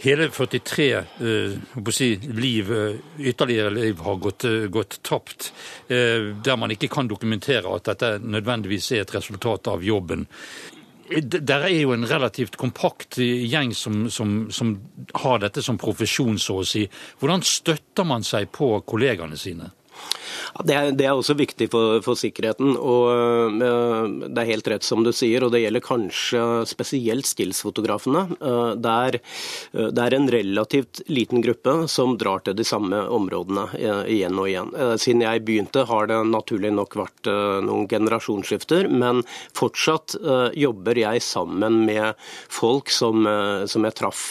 Hele 0.03 0.29
43 0.35 0.87
uh, 0.99 1.91
si, 1.95 2.17
liv, 2.17 2.73
uh, 2.73 2.97
ytterligere 3.19 3.71
liv 3.71 4.01
har 4.03 4.17
gått, 4.17 4.45
uh, 4.45 4.67
gått 4.67 4.99
tapt, 5.03 5.53
der 5.89 6.57
man 6.59 6.73
ikke 6.75 6.89
kan 6.91 7.07
dokumentere 7.07 7.71
at 7.77 7.87
dette 7.87 8.17
nødvendigvis 8.19 8.91
er 8.97 9.05
et 9.05 9.15
resultat 9.15 9.69
av 9.71 9.85
jobben. 9.85 10.25
Der 11.23 11.67
er 11.69 11.75
jo 11.77 11.93
en 11.95 12.09
relativt 12.09 12.57
kompakt 12.59 13.21
gjeng 13.21 13.75
som, 13.77 14.07
som, 14.11 14.51
som 14.51 14.73
har 15.23 15.43
dette 15.43 15.63
som 15.63 15.79
profesjon, 15.79 16.39
så 16.41 16.63
å 16.63 16.67
si. 16.67 16.87
Hvordan 17.21 17.45
støtter 17.47 18.09
man 18.09 18.27
seg 18.27 18.51
på 18.55 18.73
kollegaene 18.89 19.39
sine? 19.39 19.71
Det 20.61 20.75
er, 20.77 20.91
det 20.93 21.07
er, 21.07 21.17
også 21.17 21.35
viktig 21.39 21.69
for, 21.73 22.01
for 22.05 22.19
sikkerheten. 22.19 22.75
og 22.77 23.57
uh, 23.63 24.05
Det 24.29 24.43
er 24.43 24.51
helt 24.51 24.69
rett 24.69 24.87
som 24.87 25.05
du 25.05 25.13
sier, 25.15 25.45
og 25.45 25.53
det 25.55 25.63
gjelder 25.65 25.85
kanskje 25.85 26.43
spesielt 26.69 27.29
stillsfotografene. 27.29 28.27
Uh, 28.43 28.75
det, 28.77 28.93
er, 29.09 29.19
uh, 29.79 29.89
det 29.95 30.05
er 30.05 30.17
en 30.19 30.29
relativt 30.35 31.03
liten 31.09 31.45
gruppe 31.45 31.77
som 31.93 32.17
drar 32.21 32.45
til 32.45 32.57
de 32.59 32.67
samme 32.69 33.01
områdene 33.13 33.69
igjen 34.13 34.39
og 34.39 34.49
igjen. 34.51 34.71
Siden 35.01 35.25
jeg 35.25 35.43
begynte 35.47 35.87
har 35.89 36.09
det 36.11 36.19
naturlig 36.29 36.73
nok 36.75 36.95
vært 36.99 37.29
noen 37.65 37.87
generasjonsskifter, 37.91 38.89
men 38.93 39.23
fortsatt 39.57 40.15
jobber 40.59 40.99
jeg 40.99 41.23
sammen 41.25 41.83
med 41.87 42.19
folk 42.53 42.93
som, 42.93 43.27
som 43.71 43.87
jeg 43.87 43.97
traff 43.99 44.25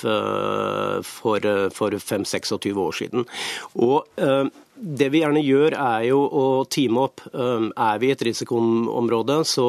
for, 1.07 1.47
for 1.75 1.97
5-26 1.97 2.81
år 2.85 2.97
siden. 3.01 3.25
Og 3.81 4.05
det 4.81 5.11
vi 5.13 5.21
gjerne 5.21 5.41
gjør, 5.45 5.75
er 5.77 6.05
jo 6.09 6.21
å 6.25 6.45
teame 6.71 7.05
opp. 7.05 7.21
Um, 7.33 7.69
er 7.77 7.99
vi 8.01 8.09
i 8.09 8.15
et 8.15 8.23
risikoområde, 8.25 9.41
så 9.47 9.67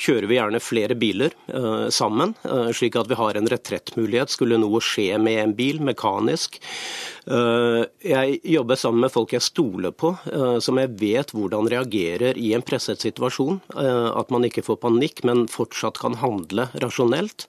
kjører 0.00 0.28
vi 0.30 0.38
gjerne 0.38 0.62
flere 0.64 0.96
biler 0.98 1.36
uh, 1.52 1.86
sammen, 1.92 2.34
uh, 2.48 2.70
slik 2.74 2.96
at 2.96 3.10
vi 3.10 3.18
har 3.20 3.36
en 3.36 3.50
retrettmulighet. 3.52 4.32
Skulle 4.32 4.60
noe 4.62 4.80
skje 4.84 5.20
med 5.20 5.42
en 5.42 5.54
bil 5.58 5.82
mekanisk, 5.84 6.60
jeg 7.26 8.38
jobber 8.46 8.78
sammen 8.78 9.02
med 9.02 9.10
folk 9.10 9.32
jeg 9.34 9.42
stoler 9.42 9.90
på, 9.90 10.12
eh, 10.30 10.58
som 10.62 10.78
jeg 10.78 10.92
vet 11.00 11.32
hvordan 11.34 11.66
reagerer 11.72 12.38
i 12.38 12.52
en 12.54 12.62
presset 12.62 13.02
situasjon. 13.02 13.58
Eh, 13.74 14.10
at 14.20 14.30
man 14.30 14.46
ikke 14.46 14.62
får 14.62 14.78
panikk, 14.84 15.24
men 15.26 15.46
fortsatt 15.50 15.98
kan 15.98 16.14
handle 16.20 16.68
rasjonelt. 16.82 17.48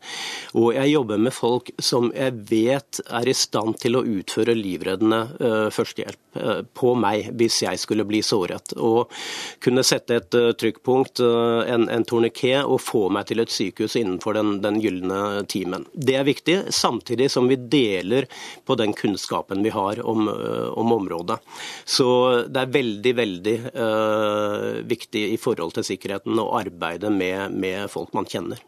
Og 0.58 0.74
jeg 0.74 0.94
jobber 0.96 1.22
med 1.22 1.36
folk 1.36 1.70
som 1.78 2.10
jeg 2.16 2.34
vet 2.50 3.02
er 3.06 3.30
i 3.30 3.36
stand 3.38 3.78
til 3.84 4.00
å 4.00 4.06
utføre 4.06 4.56
livreddende 4.58 5.20
førstehjelp 5.74 6.38
på 6.78 6.94
meg 6.98 7.30
hvis 7.38 7.60
jeg 7.64 7.80
skulle 7.82 8.06
bli 8.08 8.22
såret. 8.26 8.74
Og 8.78 9.12
kunne 9.64 9.86
sette 9.86 10.18
et 10.18 10.38
trykkpunkt, 10.60 11.22
en, 11.22 11.88
en 11.92 12.06
torniké, 12.08 12.56
og 12.64 12.82
få 12.82 13.08
meg 13.14 13.28
til 13.30 13.44
et 13.44 13.54
sykehus 13.54 13.98
innenfor 14.00 14.38
den, 14.38 14.58
den 14.64 14.80
gylne 14.82 15.44
timen. 15.50 15.86
Det 15.94 16.18
er 16.18 16.28
viktig, 16.28 16.58
samtidig 16.74 17.30
som 17.34 17.50
vi 17.50 17.60
deler 17.60 18.28
på 18.66 18.78
den 18.80 18.96
kunnskapen 18.98 19.64
vi 19.66 19.67
vi 19.68 19.74
har 19.76 20.02
om, 20.06 20.28
eh, 20.32 20.68
om 20.80 20.92
området. 20.96 21.38
Så 21.86 22.08
det 22.48 22.64
er 22.64 22.74
veldig, 22.74 23.14
veldig 23.18 23.56
uh, 23.76 24.80
viktig 24.88 25.24
i 25.34 25.38
forhold 25.42 25.76
til 25.78 25.86
sikkerheten 25.88 26.40
å 26.40 26.50
arbeide 26.60 27.12
med, 27.14 27.54
med 27.56 27.92
folk 27.92 28.14
man 28.18 28.28
kjenner. 28.30 28.62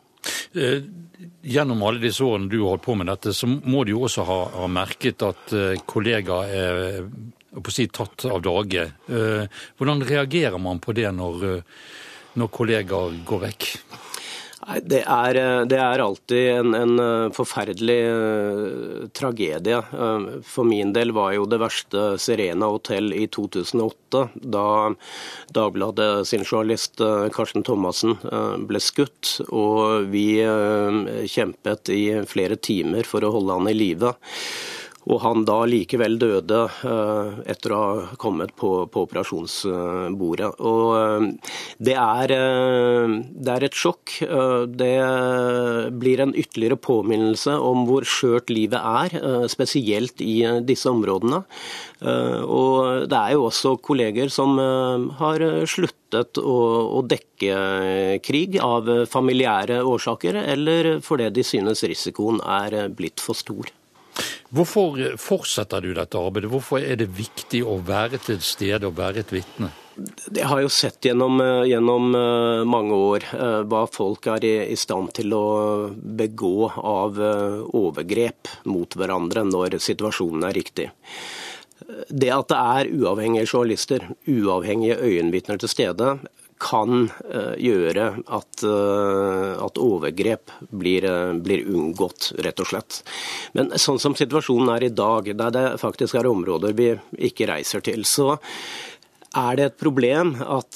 Gjennom 1.45 1.83
alle 1.87 2.03
disse 2.03 2.25
årene 2.25 2.49
du 2.51 2.59
har 2.59 2.73
holdt 2.73 2.85
på 2.85 2.97
med 2.99 3.09
dette, 3.11 3.33
så 3.35 3.47
må 3.47 3.85
du 3.85 3.93
jo 3.93 4.03
også 4.07 4.25
ha, 4.27 4.39
ha 4.59 4.67
merket 4.71 5.23
at 5.25 5.53
kollegaer 5.89 6.53
er 6.59 7.07
på 7.55 7.71
å 7.71 7.73
si, 7.73 7.87
tatt 7.93 8.27
av 8.29 8.41
dage. 8.45 8.89
Hvordan 9.07 10.03
reagerer 10.09 10.59
man 10.61 10.81
på 10.83 10.93
det 10.97 11.07
når, 11.15 11.63
når 12.39 12.53
kollegaer 12.59 13.21
går 13.29 13.45
vekk? 13.47 13.69
Nei, 14.69 14.79
det 14.85 14.99
er, 15.01 15.37
eh, 15.39 15.63
det 15.65 15.77
er 15.81 16.01
alltid 16.03 16.47
en, 16.59 16.75
en, 16.77 16.99
eh, 17.01 17.31
forferdelig 17.33 17.97
uh, 18.05 19.07
tragedie. 19.17 19.79
For 20.45 20.67
min 20.67 20.93
del 20.93 21.13
var 21.15 21.33
jo 21.33 21.47
det 21.49 21.57
verste 21.61 22.03
Serena 22.21 22.69
Hotel 22.69 23.09
i 23.17 23.25
2008, 23.33 24.21
da 24.45 24.65
Dagbladet 25.55 26.27
sin 26.29 26.45
journalist 26.45 27.01
Karsten 27.33 27.65
Thomassen 27.65 28.17
ble 28.69 28.81
skutt. 28.83 29.39
Og 29.49 30.09
vi 30.13 30.41
kjempet 31.33 31.91
i 31.93 32.03
flere 32.29 32.59
timer 32.61 33.09
for 33.09 33.25
å 33.25 33.33
holde 33.33 33.57
han 33.57 33.71
i 33.71 33.77
live 33.77 34.13
og 35.07 35.21
han 35.23 35.45
da 35.47 35.61
likevel 35.69 36.17
døde 36.19 36.59
eh, 36.83 37.37
etter 37.49 37.73
å 37.73 37.79
ha 37.79 38.17
kommet 38.19 38.51
på, 38.59 38.71
på 38.91 39.03
operasjonsbordet. 39.07 40.49
Og 40.59 40.87
eh, 40.97 41.55
det 41.87 41.95
er, 41.95 42.33
eh, 42.35 43.15
det 43.31 43.53
er, 43.55 43.67
et 43.69 43.79
sjokk. 43.79 44.17
Det 44.79 44.91
blir 45.99 46.23
en 46.23 46.33
ytterligere 46.35 46.79
påminnelse 46.79 47.55
om 47.63 47.85
hvor 47.87 48.07
skjørt 48.07 48.51
livet 48.53 48.79
er, 48.79 49.15
spesielt 49.51 50.21
i 50.23 50.41
disse 50.65 50.89
områdene. 50.89 51.41
Og 52.47 53.07
det 53.11 53.19
er 53.19 53.35
jo 53.35 53.47
også 53.49 53.75
kolleger 53.83 54.31
som 54.33 54.55
har 55.19 55.43
sluttet 55.69 56.39
å, 56.41 57.03
dekke 57.09 58.19
krig 58.25 58.59
av 58.63 58.89
familiære 59.11 59.81
årsaker, 59.87 60.39
eller 60.55 60.95
fordi 61.05 61.29
de 61.35 61.45
synes 61.45 61.83
risikoen 61.87 62.39
er 62.43 62.87
blitt 62.95 63.23
for 63.23 63.37
stor. 63.37 63.69
Hvorfor 64.49 64.97
fortsetter 65.21 65.83
du 65.85 65.91
dette 65.93 66.17
arbeidet? 66.17 66.49
Hvorfor 66.49 66.81
er 66.81 66.97
det 66.97 67.11
viktig 67.13 67.61
å 67.61 67.77
være 67.85 68.17
til 68.23 68.39
stede 68.41 68.89
og 68.89 68.97
være 68.97 69.21
et 69.21 69.33
vitne? 69.33 69.69
Jeg 70.33 70.47
har 70.47 70.61
jo 70.63 70.69
sett 70.71 71.05
gjennom, 71.05 71.41
eh, 71.41 71.67
gjennom, 71.69 72.15
eh, 72.15 72.63
mange 72.63 72.95
år 72.95 73.25
eh, 73.33 73.63
hva 73.63 73.83
folk 73.91 74.25
er 74.27 74.45
i, 74.45 74.75
stand 74.75 75.13
til 75.13 75.33
å 75.35 75.93
begå 75.93 76.71
av 76.71 77.19
overgrep 77.19 78.47
mot 78.65 78.89
hverandre 78.89 79.43
når 79.43 79.77
situasjonen 79.79 80.47
er 80.47 80.53
riktig. 80.53 80.89
Det 82.09 82.31
at 82.31 82.47
det 82.47 82.57
er 82.57 82.91
uavhengige 82.95 83.47
journalister, 83.47 83.99
uavhengige 84.27 84.97
øyenvitner 84.97 85.59
til 85.59 85.69
stede, 85.69 86.19
kan 86.59 87.07
eh, 87.33 87.55
gjøre 87.63 88.05
at, 88.27 88.63
eh, 88.67 89.53
at 89.63 89.79
overgrep 89.79 90.51
blir, 90.69 91.05
eh, 91.07 91.33
blir, 91.39 91.65
unngått, 91.71 92.33
rett 92.43 92.59
og 92.59 92.67
slett. 92.67 93.01
Men 93.55 93.71
sånn 93.79 93.99
som 94.01 94.15
situasjonen 94.17 94.75
er 94.75 94.83
i 94.89 94.93
dag, 94.93 95.31
der 95.39 95.55
det 95.55 95.65
faktisk 95.79 96.19
er 96.19 96.29
områder 96.29 96.75
vi 96.75 96.91
ikke 97.29 97.47
reiser 97.49 97.81
til, 97.85 98.03
så 98.03 98.37
er 99.39 99.55
det 99.55 99.65
et 99.67 99.77
problem 99.77 100.33
at 100.41 100.73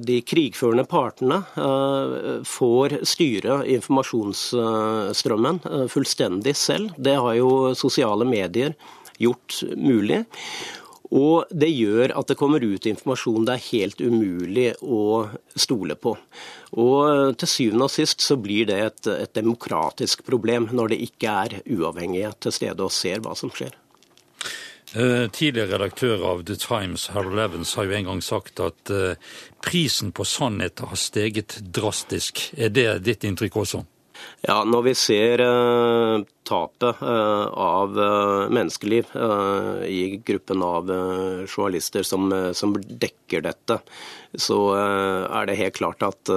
de 0.00 0.14
krigførende 0.24 0.86
partene 0.88 1.42
får 2.48 2.94
styre 3.04 3.58
informasjonsstrømmen 3.74 5.60
fullstendig 5.92 6.56
selv. 6.56 6.96
Det 6.96 7.18
har 7.20 7.36
jo 7.36 7.74
sosiale 7.76 8.24
medier 8.24 8.72
gjort 9.20 9.60
mulig. 9.76 10.24
Og 11.16 11.48
det 11.48 11.70
gjør 11.72 12.12
at 12.20 12.28
det 12.28 12.36
kommer 12.36 12.64
ut 12.64 12.86
informasjon 12.88 13.46
det 13.48 13.54
er 13.54 13.66
helt 13.70 14.00
umulig 14.04 14.68
å 14.84 15.28
stole 15.56 15.96
på. 15.96 16.14
Og 16.76 17.36
til 17.40 17.48
syvende 17.48 17.88
og 17.88 17.94
sist 17.94 18.24
så 18.24 18.36
blir 18.36 18.68
det 18.68 18.78
et, 18.84 19.10
et 19.14 19.34
demokratisk 19.38 20.24
problem 20.26 20.68
når 20.72 20.92
det 20.92 21.02
ikke 21.08 21.36
er 21.46 21.60
uavhengige 21.64 22.34
til 22.44 22.56
stede 22.60 22.84
og 22.84 22.92
ser 22.92 23.24
hva 23.24 23.36
som 23.38 23.52
skjer. 23.54 23.76
Eh, 24.96 25.28
tidligere 25.28 25.74
redaktør 25.74 26.22
av 26.24 26.44
The 26.48 26.56
Times, 26.56 27.10
Harold 27.12 27.38
Evans, 27.38 27.74
har 27.76 27.84
jo 27.84 27.96
en 27.96 28.08
gang 28.08 28.22
sagt 28.24 28.60
at 28.64 28.92
eh, 28.92 29.20
prisen 29.64 30.14
på 30.16 30.24
sannhet 30.24 30.80
har 30.80 30.96
steget 30.96 31.58
drastisk. 31.60 32.40
Er 32.56 32.72
det 32.72 32.90
ditt 33.04 33.26
inntrykk 33.28 33.60
også? 33.64 33.82
Ja, 34.46 34.60
Når 34.62 34.84
vi 34.86 34.92
ser 34.94 35.40
uh, 35.42 36.22
tapet 36.46 37.00
uh, 37.02 37.46
av 37.58 37.96
uh, 37.98 38.46
menneskeliv 38.54 39.10
i 39.88 40.20
gruppen 40.24 40.62
av 40.62 40.86
journalister 41.48 42.06
som, 42.06 42.30
dekker 43.02 43.42
dette, 43.44 43.80
så 44.38 44.58
er 44.76 45.48
det 45.48 45.56
helt 45.58 45.76
klart 45.78 46.02
at 46.04 46.30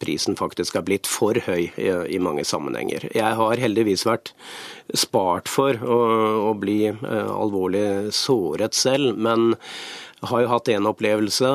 prisen 0.00 0.36
faktisk 0.38 0.76
er 0.76 0.84
blitt 0.86 1.08
for 1.08 1.38
høy 1.46 1.68
i, 1.68 1.88
i, 1.88 2.18
mange 2.22 2.44
sammenhenger. 2.46 3.08
Jeg 3.16 3.38
har 3.40 3.62
heldigvis 3.62 4.04
vært 4.08 4.32
spart 4.96 5.48
for 5.48 5.80
å, 5.80 6.00
å 6.50 6.52
bli 6.60 6.92
alvorlig 6.92 8.12
såret 8.16 8.76
selv, 8.76 9.16
men 9.16 9.54
jeg 9.54 10.32
har 10.32 10.44
jo 10.44 10.52
hatt 10.52 10.72
en 10.74 10.90
opplevelse 10.90 11.54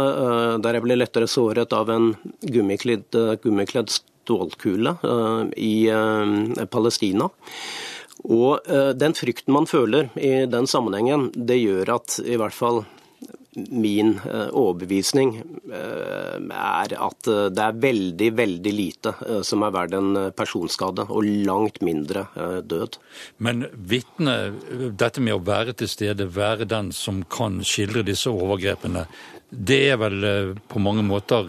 der 0.63 0.79
jeg 0.79 0.85
ble 0.85 0.97
lettere 0.97 1.29
såret 1.29 1.75
av 1.77 1.93
en 1.93 2.13
gummikledd, 2.41 3.21
gummikledd 3.45 3.93
stålkule 4.23 4.95
eh, 5.03 5.45
i 5.57 5.75
eh, 5.89 6.65
Palestina. 6.65 7.29
Og 8.23 8.69
eh, 8.71 8.91
Den 8.95 9.15
frykten 9.17 9.55
man 9.55 9.69
føler 9.69 10.11
i 10.15 10.45
den 10.49 10.67
sammenhengen, 10.67 11.31
det 11.35 11.61
gjør 11.61 11.97
at 11.99 12.19
i 12.23 12.39
hvert 12.39 12.55
fall 12.55 12.85
min 13.53 14.15
overbevisning 14.25 15.35
er 15.69 16.93
at 16.97 17.27
det 17.53 17.61
er 17.61 17.75
veldig, 17.83 18.29
veldig 18.33 18.71
lite 18.73 19.11
som 19.45 19.61
er 19.61 19.75
verdt 19.75 19.93
en 19.93 20.15
personskade, 20.33 21.05
og 21.05 21.27
langt 21.45 21.77
mindre 21.85 22.23
død. 22.65 22.97
Men 23.45 23.67
vitne, 23.77 24.55
dette 24.97 25.21
med 25.21 25.37
å 25.37 25.43
være 25.45 25.77
til 25.77 25.91
stede, 25.91 26.25
være 26.33 26.65
den 26.65 26.89
som 26.97 27.21
kan 27.29 27.61
skildre 27.61 28.01
disse 28.09 28.33
overgrepene, 28.33 29.05
det 29.53 29.83
er 29.91 30.01
vel 30.01 30.57
på 30.65 30.81
mange 30.81 31.05
måter 31.05 31.45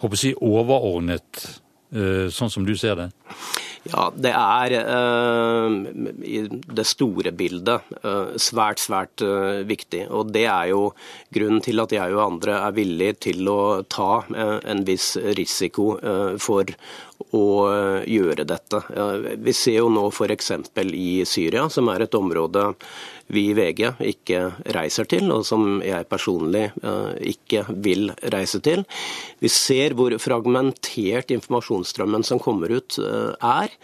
håper 0.00 0.24
jeg, 0.24 0.40
overordnet 0.40 1.44
sånn 2.34 2.50
som 2.50 2.66
du 2.66 2.74
ser 2.78 2.96
det? 2.98 3.10
Ja, 3.86 4.08
det 4.10 4.32
er 4.34 4.72
uh, 4.90 5.76
i 6.26 6.40
det 6.50 6.84
store 6.90 7.30
bildet 7.36 7.86
uh, 8.02 8.34
svært, 8.34 8.82
svært 8.82 9.22
viktig. 9.68 10.06
Og 10.10 10.32
det 10.34 10.46
er 10.50 10.72
jo 10.72 10.88
grunnen 11.34 11.62
til 11.62 11.84
at 11.84 11.94
jeg 11.94 12.16
og 12.16 12.24
andre 12.24 12.58
er 12.64 12.74
villige 12.74 13.18
til 13.28 13.52
å 13.52 13.60
ta 13.86 14.24
en 14.32 14.82
viss 14.88 15.14
risiko 15.38 15.92
for 16.42 16.74
å 17.36 17.46
gjøre 18.06 18.44
dette. 18.48 18.80
Vi 19.42 19.54
ser 19.56 19.80
jo 19.80 19.90
nå 19.92 20.06
f.eks. 20.10 20.52
i 20.92 21.10
Syria, 21.28 21.66
som 21.72 21.88
er 21.92 22.04
et 22.06 22.16
område 22.18 22.70
vi 23.26 23.48
i 23.50 23.54
VG 23.56 23.88
ikke 24.06 24.40
reiser 24.74 25.08
til, 25.10 25.30
og 25.34 25.42
som 25.46 25.80
jeg 25.82 26.06
personlig 26.10 26.68
eh, 26.70 27.14
ikke 27.32 27.64
vil 27.82 28.12
reise 28.32 28.60
til. 28.62 28.84
Vi 29.42 29.50
ser 29.50 29.96
hvor 29.98 30.14
fragmentert 30.22 31.32
informasjonsstrømmen 31.34 32.26
som 32.26 32.42
kommer 32.42 32.76
ut 32.78 32.98
eh, 33.02 33.32
er. 33.42 33.74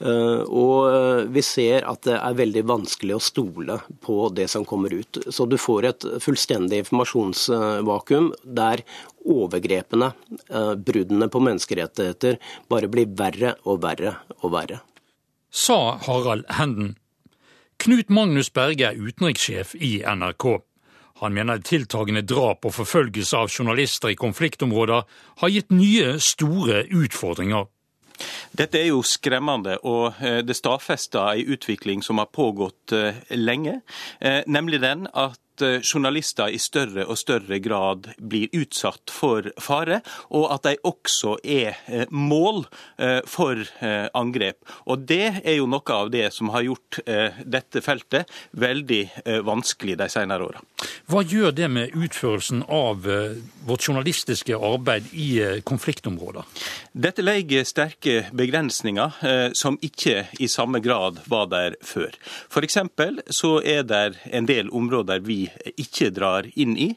Eh, 0.00 0.42
og 0.48 1.28
vi 1.32 1.42
ser 1.44 1.86
at 1.88 2.02
det 2.08 2.16
er 2.16 2.38
veldig 2.38 2.64
vanskelig 2.70 3.16
å 3.16 3.22
stole 3.22 3.78
på 4.04 4.28
det 4.34 4.48
som 4.52 4.66
kommer 4.68 4.94
ut. 4.96 5.20
Så 5.28 5.46
du 5.46 5.58
får 5.60 5.88
et 5.90 6.08
fullstendig 6.24 6.82
informasjonsvakuum 6.84 8.32
der 8.44 8.84
overgrepene, 9.20 10.14
bruddene 10.80 11.26
på 11.28 11.42
menneskerettigheter, 11.44 12.38
bare 12.72 12.88
blir 12.88 13.10
verre 13.18 13.52
og 13.68 13.82
verre 13.84 14.14
og 14.40 14.54
verre. 14.54 14.80
Sa 15.52 15.98
Harald 16.06 16.48
Henden. 16.56 16.94
Knut 17.80 18.08
Magnus 18.08 18.48
Berge 18.52 18.90
er 18.90 18.98
utenrikssjef 18.98 19.74
i 19.76 19.98
NRK. 20.04 20.60
Han 21.20 21.34
mener 21.36 21.62
tiltagende 21.64 22.22
drap 22.24 22.64
og 22.68 22.74
forfølgelse 22.76 23.38
av 23.38 23.50
journalister 23.52 24.12
i 24.12 24.18
konfliktområder 24.20 25.04
har 25.42 25.52
gitt 25.52 25.72
nye, 25.72 26.14
store 26.20 26.86
utfordringer. 26.96 27.66
Dette 28.56 28.80
er 28.80 28.90
jo 28.90 29.02
skremmende, 29.06 29.78
og 29.86 30.20
eh, 30.20 30.40
det 30.44 30.56
stadfester 30.58 31.32
en 31.32 31.54
utvikling 31.54 32.04
som 32.04 32.18
har 32.22 32.30
pågått 32.32 32.94
eh, 32.96 33.22
lenge. 33.36 33.80
Eh, 34.20 34.42
nemlig 34.46 34.82
den 34.82 35.06
at 35.14 35.40
Eh, 35.62 35.80
journalister 35.82 36.48
i 36.48 36.58
større 36.58 37.04
og 37.06 37.18
større 37.18 37.58
grad 37.62 38.08
blir 38.18 38.50
utsatt 38.56 39.10
for 39.12 39.50
fare, 39.60 40.00
og 40.30 40.46
at 40.54 40.66
de 40.68 40.74
også 40.86 41.36
er 41.44 41.78
eh, 41.86 42.06
mål 42.10 42.64
eh, 42.98 43.20
for 43.28 43.60
angrep. 44.16 44.58
Og 44.86 45.04
Det 45.08 45.42
er 45.44 45.56
jo 45.58 45.66
noe 45.70 45.94
av 45.94 46.10
det 46.12 46.28
som 46.34 46.50
har 46.54 46.64
gjort 46.64 46.98
dette 47.44 47.80
feltet 47.82 48.30
veldig 48.56 49.00
vanskelig 49.46 49.96
de 49.98 50.06
senere 50.12 50.46
åra. 50.46 50.60
Hva 51.10 51.22
gjør 51.26 51.52
det 51.56 51.68
med 51.72 51.94
utførelsen 51.96 52.62
av 52.68 53.06
vårt 53.66 53.86
journalistiske 53.86 54.56
arbeid 54.56 55.10
i 55.12 55.60
konfliktområder? 55.66 56.46
Dette 56.92 57.24
legger 57.24 57.66
sterke 57.68 58.30
begrensninger 58.36 59.52
som 59.56 59.78
ikke 59.82 60.26
i 60.38 60.48
samme 60.50 60.82
grad 60.84 61.20
var 61.30 61.50
der 61.52 61.76
før. 61.82 62.14
For 62.50 62.66
så 62.70 63.52
er 63.64 63.82
det 63.82 64.20
en 64.30 64.48
del 64.48 64.70
områder 64.70 65.24
vi 65.26 65.49
ikke 65.76 66.10
drar 66.14 66.46
inn 66.54 66.76
i. 66.78 66.88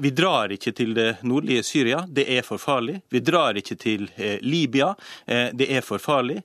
Vi 0.00 0.10
drar 0.14 0.52
ikke 0.54 0.72
til 0.76 0.94
det 0.96 1.22
nordlige 1.26 1.62
Syria, 1.66 2.02
det 2.08 2.26
er 2.30 2.44
for 2.46 2.60
farlig. 2.62 3.00
Vi 3.12 3.20
drar 3.24 3.58
ikke 3.58 3.76
til 3.80 4.08
Libya, 4.42 4.92
det 5.26 5.68
er 5.70 5.84
for 5.84 6.02
farlig. 6.02 6.40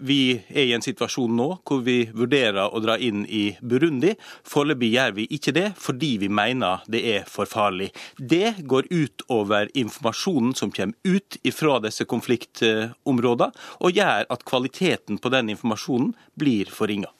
Vi 0.00 0.20
er 0.48 0.64
i 0.64 0.74
en 0.76 0.84
situasjon 0.84 1.34
nå 1.36 1.48
hvor 1.66 1.82
vi 1.86 1.98
vurderer 2.14 2.70
å 2.70 2.82
dra 2.82 2.96
inn 2.98 3.24
i 3.26 3.56
Burundi. 3.60 4.14
Foreløpig 4.46 4.92
gjør 4.94 5.16
vi 5.18 5.28
ikke 5.36 5.54
det, 5.56 5.68
fordi 5.80 6.12
vi 6.24 6.30
mener 6.32 6.84
det 6.90 7.04
er 7.14 7.28
for 7.30 7.48
farlig. 7.50 7.90
Det 8.16 8.56
går 8.70 8.90
ut 8.90 9.26
over 9.28 9.70
informasjonen 9.74 10.54
som 10.58 10.72
kommer 10.74 10.96
ut 11.04 11.38
fra 11.54 11.78
disse 11.84 12.06
konfliktområdene, 12.08 13.50
og 13.80 13.96
gjør 13.96 14.26
at 14.30 14.44
kvaliteten 14.48 15.20
på 15.22 15.32
den 15.32 15.54
informasjonen 15.54 16.14
blir 16.38 16.70
forringa. 16.72 17.10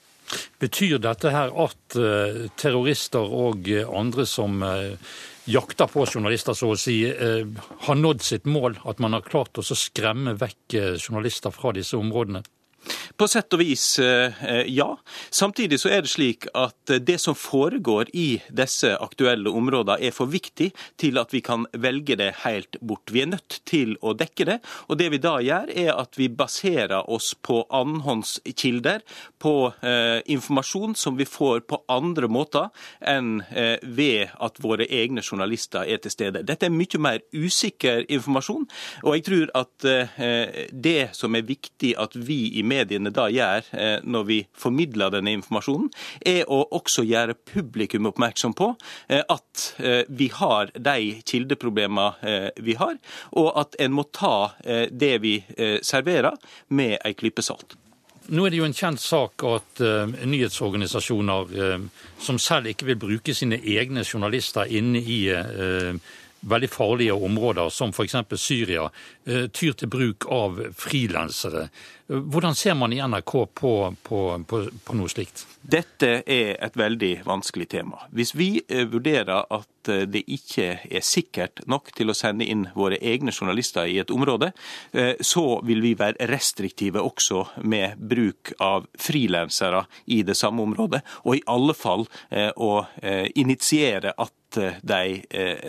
Betyr 0.63 1.01
dette 1.03 1.33
her 1.35 1.53
at 1.65 1.99
uh, 1.99 2.47
terrorister 2.61 3.25
og 3.25 3.69
andre 3.89 4.27
som 4.29 4.63
uh, 4.63 4.95
jakter 5.51 5.91
på 5.91 6.07
journalister, 6.07 6.55
så 6.55 6.73
å 6.75 6.79
si, 6.79 7.01
har 7.11 7.97
nådd 7.99 8.23
sitt 8.23 8.45
mål? 8.47 8.77
At 8.87 9.01
man 9.03 9.17
har 9.17 9.25
klart 9.27 9.59
å 9.59 9.65
skremme 9.67 10.37
vekk 10.39 10.77
journalister 11.01 11.51
fra 11.51 11.73
disse 11.75 11.99
områdene? 11.99 12.45
På 13.21 13.27
sett 13.29 13.53
og 13.53 13.61
vis, 13.61 13.99
eh, 13.99 14.33
ja. 14.73 14.89
Samtidig 15.31 15.77
så 15.83 15.91
er 15.93 16.01
det 16.01 16.09
slik 16.09 16.47
at 16.57 16.93
det 17.05 17.19
som 17.21 17.35
foregår 17.37 18.09
i 18.17 18.41
disse 18.49 18.95
aktuelle 18.97 19.53
områdene 19.53 19.99
er 20.09 20.15
for 20.17 20.31
viktig 20.33 20.71
til 20.97 21.21
at 21.21 21.35
vi 21.35 21.43
kan 21.45 21.67
velge 21.77 22.17
det 22.17 22.31
helt 22.47 22.79
bort. 22.81 23.13
Vi 23.13 23.21
er 23.21 23.29
nødt 23.29 23.59
til 23.69 23.99
å 24.01 24.15
dekke 24.17 24.47
det. 24.49 24.57
Og 24.89 24.97
det 24.97 25.11
vi 25.13 25.21
da 25.21 25.35
gjør, 25.45 25.69
er 25.69 25.91
at 26.01 26.17
vi 26.17 26.31
baserer 26.33 27.11
oss 27.13 27.35
på 27.35 27.59
annenhåndskilder, 27.69 29.05
på 29.37 29.53
eh, 29.85 30.23
informasjon 30.25 30.97
som 30.97 31.21
vi 31.21 31.29
får 31.29 31.67
på 31.69 31.83
andre 31.93 32.25
måter 32.25 32.73
enn 33.05 33.43
eh, 33.53 33.77
ved 33.85 34.33
at 34.41 34.63
våre 34.65 34.89
egne 34.89 35.21
journalister 35.21 35.85
er 35.85 36.01
til 36.01 36.17
stede. 36.17 36.47
Dette 36.49 36.71
er 36.71 36.73
mye 36.73 37.03
mer 37.05 37.21
usikker 37.37 38.09
informasjon, 38.09 38.65
og 39.05 39.19
jeg 39.19 39.29
tror 39.29 39.55
at 39.61 39.91
eh, 39.93 40.67
det 40.73 41.11
som 41.21 41.37
er 41.37 41.45
viktig 41.45 41.93
at 42.01 42.17
vi 42.17 42.47
i 42.57 42.65
mediene 42.65 43.10
da 43.15 43.27
gjør 43.33 43.67
eh, 43.73 43.97
når 44.05 44.27
vi 44.29 44.39
formidler 44.57 45.13
denne 45.15 45.35
informasjonen, 45.39 45.91
er 46.27 46.45
å 46.49 46.63
også 46.79 47.05
gjøre 47.09 47.39
publikum 47.53 48.09
oppmerksom 48.11 48.55
på 48.59 48.73
eh, 49.09 49.23
at 49.23 49.67
eh, 49.79 50.03
vi 50.09 50.31
har 50.35 50.73
de 50.75 50.97
kildeproblemene 51.27 52.51
vi 52.63 52.75
har, 52.79 52.97
og 53.39 53.53
at 53.61 53.77
en 53.83 53.93
må 53.95 54.05
ta 54.15 54.53
det 54.91 55.13
vi 55.23 55.35
serverer, 55.87 56.37
med 56.69 56.99
ei 57.05 57.15
klype 57.19 57.43
salt. 57.45 57.77
Nå 58.31 58.45
er 58.47 58.53
det 58.53 58.61
jo 58.61 58.67
en 58.69 58.77
kjent 58.77 59.01
sak 59.03 59.43
at 59.49 59.81
uh, 59.83 60.11
nyhetsorganisasjoner 60.29 61.55
uh, 61.57 62.05
som 62.23 62.39
selv 62.39 62.71
ikke 62.71 62.87
vil 62.93 63.01
bruke 63.01 63.35
sine 63.35 63.59
egne 63.59 64.05
journalister 64.07 64.71
inne 64.71 65.01
i 65.03 65.25
uh, 65.35 65.97
veldig 66.41 66.71
farlige 66.73 67.17
områder, 67.17 67.69
som 67.75 67.95
f.eks. 67.95 68.17
Syria, 68.41 68.89
tyr 69.27 69.75
til 69.77 69.91
bruk 69.93 70.27
av 70.33 70.61
frilansere. 70.79 71.69
Hvordan 72.11 72.55
ser 72.55 72.75
man 72.75 72.93
i 72.93 72.99
NRK 72.99 73.33
på, 73.55 73.95
på, 74.03 74.21
på, 74.47 74.61
på, 74.85 74.95
noe 74.99 75.11
slikt? 75.13 75.45
Dette 75.63 76.09
er 76.27 76.57
et 76.59 76.75
veldig 76.75 77.21
vanskelig 77.23 77.69
tema. 77.71 78.01
Hvis 78.11 78.33
vi 78.35 78.49
eh, 78.67 78.83
vurderer 78.91 79.45
at 79.47 79.91
eh, 79.93 80.03
det 80.11 80.25
ikke 80.27 80.73
er 80.91 81.05
sikkert 81.07 81.63
nok 81.71 81.93
til 81.95 82.11
å 82.11 82.17
sende 82.19 82.49
inn 82.51 82.65
våre 82.75 82.99
egne 82.99 83.31
journalister 83.31 83.87
i 83.87 84.01
et 84.03 84.11
område, 84.11 84.51
eh, 84.91 85.23
så 85.23 85.61
vil 85.63 85.85
vi 85.85 85.95
være 86.01 86.27
restriktive 86.33 86.99
også 86.99 87.45
med 87.63 88.03
bruk 88.11 88.57
av 88.59 88.91
frilansere 88.99 89.85
i 90.11 90.25
det 90.27 90.35
samme 90.35 90.67
området, 90.67 91.05
og 91.23 91.39
i 91.39 91.47
alle 91.47 91.77
fall 91.79 92.09
å 92.31 92.71
initiere 93.39 94.13
at 94.19 94.35
de 94.57 95.21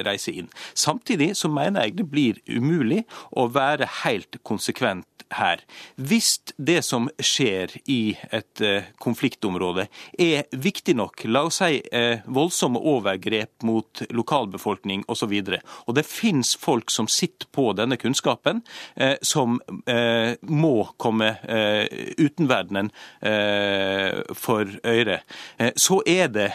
reiser 0.06 0.42
inn. 0.42 0.50
Samtidig 0.74 1.34
så 1.38 1.52
mener 1.52 1.86
jeg 1.86 1.98
det 2.00 2.08
blir 2.12 2.42
umulig 2.50 3.04
å 3.38 3.48
være 3.52 3.90
helt 4.04 4.40
konsekvent 4.48 5.08
her. 5.36 5.62
Hvis 5.96 6.40
det 6.58 6.82
som 6.86 7.08
skjer 7.22 7.74
i 7.90 8.16
et 8.34 8.64
eh, 8.64 8.90
konfliktområde 9.02 9.88
er 10.20 10.48
viktig 10.52 10.96
nok, 10.98 11.26
la 11.32 11.46
oss 11.48 11.62
si 11.62 11.80
eh, 11.92 12.24
voldsomme 12.26 12.80
overgrep 12.92 13.66
mot 13.68 14.04
lokalbefolkning 14.12 15.06
osv., 15.08 15.32
og, 15.32 15.52
så 15.52 15.60
og 15.88 15.96
det 15.96 16.06
finnes 16.08 16.56
folk 16.60 16.92
som 16.92 17.08
sitter 17.12 17.48
på 17.54 17.72
denne 17.78 17.98
kunnskapen, 18.02 18.62
eh, 18.96 19.16
som 19.22 19.60
må 20.42 20.76
komme 21.02 21.28
utenverdenen 22.18 22.90
for 24.38 24.70
øre, 24.88 25.18
så 25.76 26.00
er 26.08 26.32
det 26.34 26.48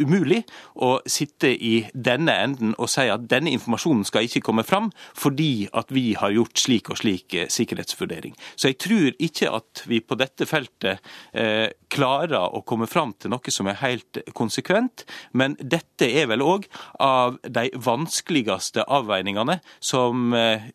umulig 0.00 0.42
å 0.74 0.94
sitte 1.06 1.41
i 1.50 1.74
denne 1.92 2.34
enden 2.44 2.74
og 2.78 2.90
si 2.90 3.08
at 3.10 3.26
denne 3.30 3.52
informasjonen 3.56 4.04
skal 4.08 4.26
ikke 4.26 4.44
komme 4.46 4.64
fram 4.66 4.90
fordi 5.18 5.68
at 5.76 5.92
vi 5.94 6.12
har 6.18 6.34
gjort 6.34 6.60
slik 6.60 6.90
og 6.92 7.00
slik 7.00 7.36
sikkerhetsvurdering. 7.52 8.36
Så 8.56 8.72
jeg 8.72 8.78
tror 8.82 9.10
ikke 9.18 9.50
at 9.52 9.84
vi 9.90 10.00
på 10.04 10.18
dette 10.20 10.46
feltet 10.48 11.02
eh, 11.32 11.68
klarer 11.92 12.54
å 12.54 12.62
komme 12.66 12.88
fram 12.90 13.12
til 13.18 13.32
noe 13.32 13.52
som 13.52 13.68
er 13.70 13.80
helt 13.82 14.22
konsekvent, 14.36 15.04
men 15.36 15.56
dette 15.60 16.08
er 16.08 16.28
vel 16.30 16.44
òg 16.44 16.68
av 17.02 17.38
de 17.42 17.68
vanskeligste 17.74 18.86
avveiningene 18.86 19.58
som 19.80 20.32
eh, 20.36 20.70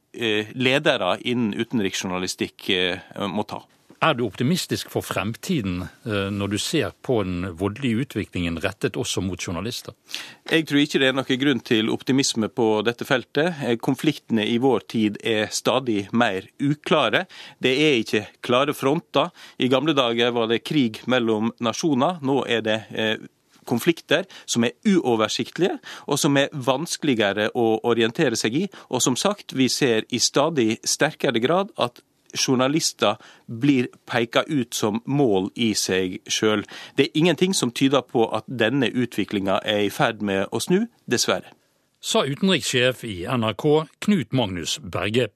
ledere 0.53 1.17
innen 1.25 1.55
utenriksjournalistikk 1.57 2.69
eh, 2.73 3.25
må 3.29 3.47
ta. 3.49 3.63
Er 3.97 4.13
du 4.13 4.27
optimistisk 4.27 4.91
for 4.93 5.01
fremtiden 5.01 5.79
eh, 6.05 6.27
når 6.29 6.51
du 6.51 6.57
ser 6.61 6.91
på 7.01 7.15
den 7.25 7.47
voldelige 7.57 8.03
utviklingen 8.03 8.59
rettet 8.61 8.97
også 8.99 9.23
mot 9.25 9.41
journalister? 9.41 9.95
Jeg 10.45 10.67
tror 10.69 10.83
ikke 10.83 10.99
det 11.01 11.07
er 11.09 11.15
noen 11.17 11.39
grunn 11.41 11.61
til 11.65 11.89
optimisme 11.89 12.49
på 12.53 12.67
dette 12.85 13.07
feltet. 13.09 13.57
Eh, 13.65 13.79
konfliktene 13.81 14.45
i 14.45 14.59
vår 14.61 14.85
tid 14.93 15.17
er 15.25 15.49
stadig 15.49 16.11
mer 16.13 16.45
uklare. 16.61 17.23
Det 17.57 17.73
er 17.73 17.97
ikke 18.03 18.21
klare 18.45 18.75
fronter. 18.77 19.31
I 19.57 19.71
gamle 19.73 19.97
dager 19.97 20.29
var 20.35 20.51
det 20.51 20.61
krig 20.67 21.01
mellom 21.09 21.49
nasjoner. 21.57 22.21
Nå 22.21 22.43
er 22.45 22.61
det 22.67 22.77
eh, 22.93 23.25
konflikter 23.65 24.27
som 24.45 24.67
er 24.67 24.77
uoversiktlige, 24.85 25.79
og 26.05 26.21
som 26.21 26.37
er 26.37 26.53
vanskeligere 26.53 27.49
å 27.57 27.65
orientere 27.89 28.37
seg 28.37 28.61
i. 28.61 28.63
Og 28.93 29.01
som 29.01 29.17
sagt, 29.17 29.57
vi 29.57 29.71
ser 29.73 30.05
i 30.13 30.21
stadig 30.21 30.77
sterkere 30.85 31.41
grad 31.41 31.73
at 31.81 32.03
journalister 32.37 33.17
blir 33.47 33.89
peka 34.05 34.43
ut 34.47 34.73
som 34.75 35.01
mål 35.05 35.51
i 35.55 35.73
seg 35.77 36.19
sjøl. 36.29 36.65
Det 36.97 37.07
er 37.07 37.19
ingenting 37.19 37.55
som 37.55 37.71
tyder 37.71 38.01
på 38.01 38.27
at 38.35 38.47
denne 38.47 38.89
utviklinga 38.89 39.59
er 39.65 39.87
i 39.87 39.93
ferd 39.93 40.21
med 40.21 40.47
å 40.51 40.61
snu, 40.63 40.85
dessverre. 41.09 41.53
Sa 41.99 42.23
utenrikssjef 42.23 43.03
i 43.07 43.25
NRK 43.25 43.65
Knut 44.05 44.33
Magnus 44.33 44.77
Berge. 44.83 45.31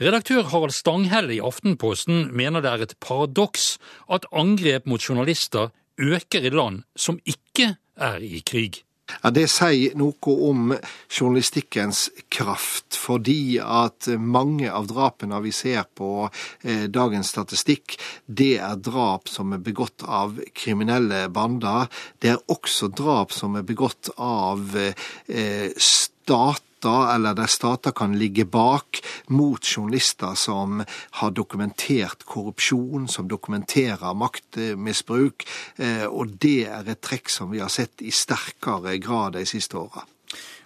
Redaktør 0.00 0.46
Harald 0.52 0.74
Stanghelle 0.76 1.34
i 1.36 1.42
Aftenposten 1.44 2.28
mener 2.36 2.64
det 2.64 2.70
er 2.72 2.84
et 2.84 2.96
paradoks 3.04 3.76
at 4.10 4.28
angrep 4.32 4.86
mot 4.86 5.02
journalister 5.02 5.72
øker 5.98 6.44
i 6.44 6.52
land 6.54 6.84
som 6.96 7.18
ikke 7.26 7.74
er 7.96 8.22
i 8.22 8.42
krig. 8.46 8.82
Ja, 9.22 9.30
Det 9.30 9.46
sier 9.50 9.96
noe 9.98 10.34
om 10.50 10.74
journalistikkens 11.08 12.08
kraft, 12.32 12.96
fordi 12.98 13.58
at 13.62 14.08
mange 14.18 14.70
av 14.70 14.88
drapene 14.90 15.40
vi 15.44 15.52
ser 15.54 15.86
på 15.96 16.28
eh, 16.28 16.86
dagens 16.92 17.32
statistikk, 17.32 17.96
det 18.26 18.58
er 18.60 18.76
drap 18.76 19.28
som 19.32 19.56
er 19.56 19.64
begått 19.64 20.04
av 20.04 20.38
kriminelle 20.54 21.26
bander. 21.32 21.88
Det 22.20 22.34
er 22.34 22.46
også 22.52 22.92
drap 22.92 23.32
som 23.32 23.56
er 23.56 23.66
begått 23.66 24.12
av 24.16 24.76
eh, 24.76 25.70
stat 25.76 26.67
stater, 26.78 27.14
eller 27.14 27.34
der 27.34 27.46
stater 27.46 27.90
kan 27.90 28.18
ligge 28.18 28.44
bak, 28.44 29.00
mot 29.28 29.60
journalister 29.62 30.34
som 30.34 30.84
har 31.10 31.30
dokumentert 31.30 32.24
korrupsjon, 32.24 33.08
som 33.08 33.28
dokumenterer 33.28 34.14
maktmisbruk. 34.14 35.46
Eh, 35.76 36.06
og 36.06 36.38
det 36.38 36.66
er 36.66 36.88
et 36.88 37.00
trekk 37.00 37.28
som 37.28 37.50
vi 37.50 37.60
har 37.60 37.68
sett 37.68 38.02
i 38.02 38.10
sterkere 38.10 38.98
grad 38.98 39.32
de 39.32 39.44
siste 39.46 39.76
åra. 39.76 40.04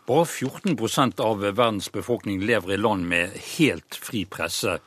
Bare 0.06 0.24
14% 0.24 1.20
av 1.20 1.40
verdens 1.40 1.88
befolkning 1.92 2.42
lever 2.42 2.74
i 2.74 2.76
land 2.76 3.06
med 3.06 3.32
helt 3.56 3.94
fri 3.94 4.24
presse. 4.24 4.80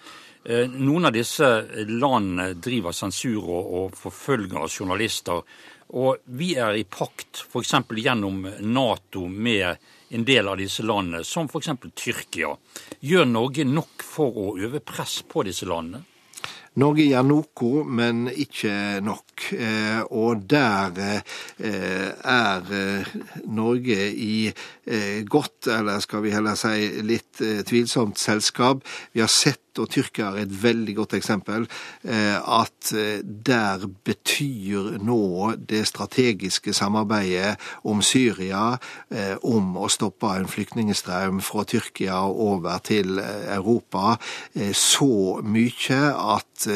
Eh, 0.46 0.68
noen 0.70 1.06
av 1.06 1.14
disse 1.14 1.66
landene 1.88 2.54
driver 2.54 2.92
sensur 2.92 3.50
og 3.50 3.96
forfølger 3.96 4.68
journalister. 4.70 5.42
Og 5.96 6.18
vi 6.26 6.56
er 6.58 6.76
i 6.76 6.84
pakt, 6.84 7.46
f.eks. 7.46 7.74
gjennom 7.96 8.42
Nato, 8.60 9.28
med 9.28 9.78
en 10.10 10.26
del 10.26 10.48
av 10.48 10.60
disse 10.62 10.84
landene, 10.86 11.24
som 11.24 11.50
f.eks. 11.50 11.72
Tyrkia. 11.96 12.56
Gjør 13.06 13.26
Norge 13.30 13.66
nok 13.68 14.06
for 14.06 14.38
å 14.38 14.52
øve 14.58 14.84
press 14.86 15.22
på 15.28 15.46
disse 15.48 15.68
landene? 15.70 16.06
Norge 16.76 17.06
gjør 17.08 17.24
noe, 17.24 17.84
men 17.88 18.26
ikke 18.28 19.00
nok. 19.04 19.46
Eh, 19.56 20.02
og 20.12 20.44
der 20.52 20.98
eh, 21.00 22.10
er 22.12 22.74
eh, 22.76 23.14
Norge 23.48 24.10
i 24.12 24.52
godt, 25.24 25.70
eller 25.72 26.04
skal 26.04 26.26
vi 26.26 26.34
heller 26.36 26.60
si 26.60 26.90
litt 27.08 27.40
tvilsomt 27.40 28.20
selskap. 28.20 28.84
Vi 29.16 29.24
har 29.24 29.32
sett 29.32 29.65
og 29.82 29.90
Tyrkia 29.94 30.32
er 30.32 30.46
et 30.46 30.56
veldig 30.64 30.96
godt 30.98 31.16
eksempel, 31.18 31.68
at 32.06 32.92
der 33.48 33.86
betyr 34.08 34.96
nå 35.04 35.56
det 35.70 35.86
strategiske 35.90 36.74
samarbeidet 36.76 37.56
om 37.88 38.02
Syria, 38.06 38.78
om 39.44 39.76
å 39.82 39.90
stoppe 39.92 40.32
en 40.36 40.50
flyktningstrøm 40.50 41.42
fra 41.46 41.66
Tyrkia 41.68 42.22
over 42.30 42.80
til 42.86 43.20
Europa, 43.20 44.16
så 44.74 45.42
mye 45.44 46.02
at 46.38 46.68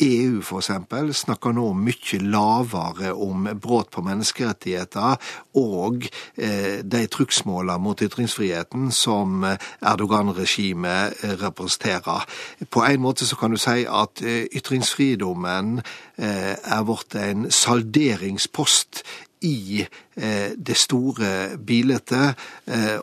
EU 0.00 0.38
f.eks. 0.42 0.70
snakker 1.18 1.54
nå 1.56 1.72
mye 1.74 2.20
lavere 2.22 3.10
om 3.18 3.48
brudd 3.58 3.90
på 3.90 4.02
menneskerettigheter 4.06 5.16
og 5.58 6.06
eh, 6.36 6.84
de 6.86 7.00
trugsmålene 7.10 7.82
mot 7.82 8.02
ytringsfriheten 8.06 8.92
som 8.94 9.42
Erdogan-regimet 9.42 11.24
representerer. 11.42 12.26
På 12.70 12.84
en 12.86 13.02
måte 13.02 13.26
så 13.26 13.38
kan 13.40 13.50
du 13.50 13.58
si 13.58 13.82
at 13.90 14.22
eh, 14.22 14.46
ytringsfridommen 14.54 15.80
eh, 15.82 16.54
er 16.54 16.86
blitt 16.86 17.18
en 17.18 17.48
salderingspost 17.50 19.02
i 19.46 19.86
det 20.18 20.74
store 20.74 21.54
bildet, 21.62 22.10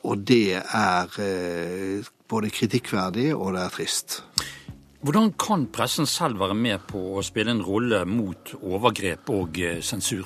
og 0.03 0.25
det 0.27 0.58
er 0.60 1.13
både 2.27 2.49
kritikkverdig 2.51 3.29
og 3.31 3.53
det 3.55 3.62
er 3.63 3.71
trist. 3.71 4.17
Hvordan 5.06 5.34
kan 5.38 5.68
pressen 5.70 6.08
selv 6.10 6.39
være 6.41 6.56
med 6.58 6.82
på 6.89 6.98
å 7.13 7.22
spille 7.22 7.54
en 7.54 7.60
rolle 7.62 8.00
mot 8.10 8.56
overgrep 8.58 9.28
og 9.30 9.60
eh, 9.62 9.78
sensur? 9.86 10.24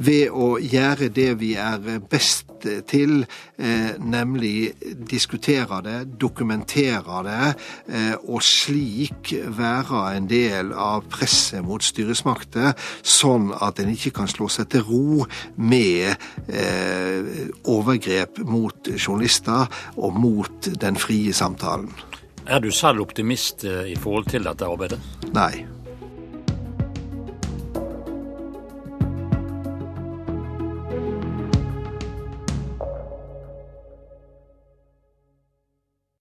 Ved 0.00 0.32
å 0.32 0.54
gjøre 0.56 1.10
det 1.12 1.26
vi 1.42 1.50
er 1.60 1.98
best 2.08 2.64
til, 2.88 3.26
eh, 3.60 3.98
nemlig 4.00 4.72
diskutere 5.10 5.82
det, 5.84 5.96
dokumentere 6.22 7.18
det, 7.26 7.50
eh, 7.92 8.14
og 8.22 8.40
slik 8.46 9.34
være 9.58 10.00
en 10.14 10.30
del 10.30 10.72
av 10.72 11.04
presset 11.12 11.60
mot 11.66 11.84
styresmakter, 11.84 12.72
sånn 13.04 13.50
at 13.60 13.82
en 13.84 13.92
ikke 13.92 14.14
kan 14.22 14.32
slå 14.32 14.48
seg 14.48 14.70
til 14.72 14.86
ro 14.88 15.26
med 15.60 16.16
overgrep 17.68 18.40
mot 18.48 18.94
journalister 18.96 19.68
og 19.98 20.16
mot 20.24 20.72
den 20.80 20.96
frie 20.96 21.36
samtalen. 21.36 21.92
Er 22.46 22.60
du 22.60 22.70
selv 22.74 23.00
optimist 23.00 23.64
eh, 23.64 23.92
i 23.92 23.96
forhold 23.96 24.26
til 24.32 24.44
dette 24.44 24.66
arbeidet? 24.66 24.98
Nei. 25.34 25.64